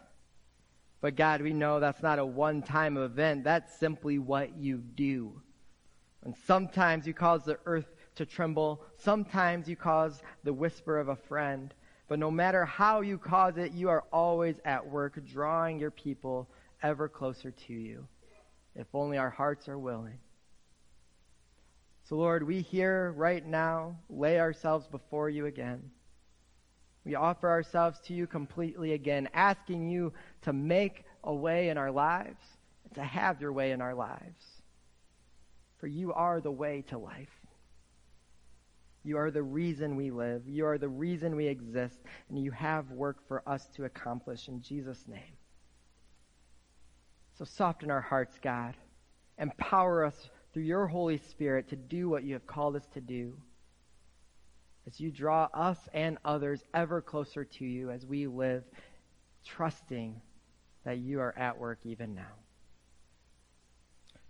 But 1.07 1.15
God, 1.15 1.41
we 1.41 1.53
know 1.53 1.79
that's 1.79 2.03
not 2.03 2.19
a 2.19 2.27
one 2.27 2.63
time 2.63 2.97
event. 2.97 3.45
That's 3.45 3.79
simply 3.79 4.19
what 4.19 4.57
you 4.57 4.79
do. 4.79 5.41
And 6.25 6.35
sometimes 6.49 7.07
you 7.07 7.15
cause 7.15 7.45
the 7.45 7.61
earth 7.65 7.87
to 8.17 8.27
tremble. 8.27 8.83
Sometimes 8.97 9.69
you 9.69 9.77
cause 9.77 10.21
the 10.43 10.53
whisper 10.53 10.99
of 10.99 11.07
a 11.07 11.15
friend. 11.15 11.73
But 12.09 12.19
no 12.19 12.29
matter 12.29 12.65
how 12.65 13.03
you 13.03 13.19
cause 13.19 13.57
it, 13.57 13.71
you 13.71 13.89
are 13.89 14.03
always 14.13 14.57
at 14.65 14.85
work 14.85 15.25
drawing 15.25 15.79
your 15.79 15.93
people 15.93 16.49
ever 16.83 17.09
closer 17.09 17.53
to 17.53 17.73
you 17.73 18.09
if 18.75 18.89
only 18.93 19.17
our 19.17 19.31
hearts 19.31 19.69
are 19.69 19.79
willing. 19.79 20.19
So, 22.09 22.17
Lord, 22.17 22.43
we 22.43 22.63
here 22.63 23.13
right 23.13 23.47
now 23.47 23.99
lay 24.11 24.41
ourselves 24.41 24.89
before 24.89 25.31
you 25.31 25.47
again. 25.47 25.89
We 27.07 27.15
offer 27.15 27.49
ourselves 27.49 28.01
to 28.07 28.15
you 28.15 28.27
completely 28.27 28.93
again, 28.93 29.29
asking 29.33 29.89
you 29.89 30.13
to 30.43 30.53
make 30.53 31.05
a 31.23 31.33
way 31.33 31.69
in 31.69 31.79
our 31.79 31.93
lives, 31.93 32.43
to 32.95 33.05
have 33.05 33.41
your 33.41 33.53
way 33.53 33.71
in 33.71 33.81
our 33.81 33.95
lives. 33.95 34.45
For 35.79 35.87
you 35.87 36.13
are 36.13 36.41
the 36.41 36.51
way 36.51 36.83
to 36.89 36.99
life. 36.99 37.31
You 39.05 39.19
are 39.19 39.31
the 39.31 39.43
reason 39.43 39.95
we 39.95 40.11
live. 40.11 40.49
You 40.49 40.67
are 40.67 40.79
the 40.79 40.89
reason 40.89 41.37
we 41.37 41.47
exist. 41.47 41.97
And 42.29 42.43
you 42.43 42.51
have 42.51 42.91
work 42.91 43.19
for 43.29 43.41
us 43.49 43.65
to 43.77 43.85
accomplish 43.85 44.49
in 44.49 44.61
Jesus' 44.61 45.05
name. 45.07 45.37
So 47.39 47.45
soften 47.45 47.89
our 47.89 48.01
hearts, 48.01 48.37
God. 48.43 48.75
Empower 49.39 50.05
us 50.05 50.29
through 50.53 50.65
your 50.65 50.89
Holy 50.89 51.19
Spirit 51.19 51.69
to 51.69 51.77
do 51.77 52.09
what 52.09 52.25
you 52.25 52.33
have 52.33 52.49
called 52.49 52.75
us 52.75 52.89
to 52.95 53.01
do. 53.01 53.35
As 54.87 55.01
you 55.01 55.11
draw 55.11 55.49
us 55.53 55.79
and 55.93 56.19
others 56.25 56.63
ever 56.73 57.01
closer 57.01 57.45
to 57.45 57.65
you 57.65 57.91
as 57.91 58.07
we 58.07 58.27
live, 58.27 58.65
trusting 59.45 60.21
that 60.85 60.99
you 60.99 61.21
are 61.21 61.37
at 61.37 61.59
work 61.59 61.81
even 61.85 62.15
now. 62.15 62.33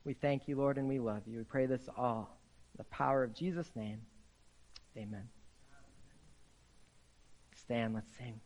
We 0.05 0.15
thank 0.15 0.49
you, 0.49 0.57
Lord, 0.57 0.79
and 0.79 0.89
we 0.89 0.99
love 0.99 1.23
you. 1.27 1.39
We 1.39 1.45
pray 1.45 1.67
this 1.67 1.89
all 1.97 2.39
in 2.75 2.79
the 2.79 2.85
power 2.85 3.23
of 3.25 3.35
Jesus' 3.35 3.71
name. 3.75 4.01
Amen. 4.97 5.29
Stand, 7.55 7.95
let's 7.95 8.11
sing. 8.17 8.41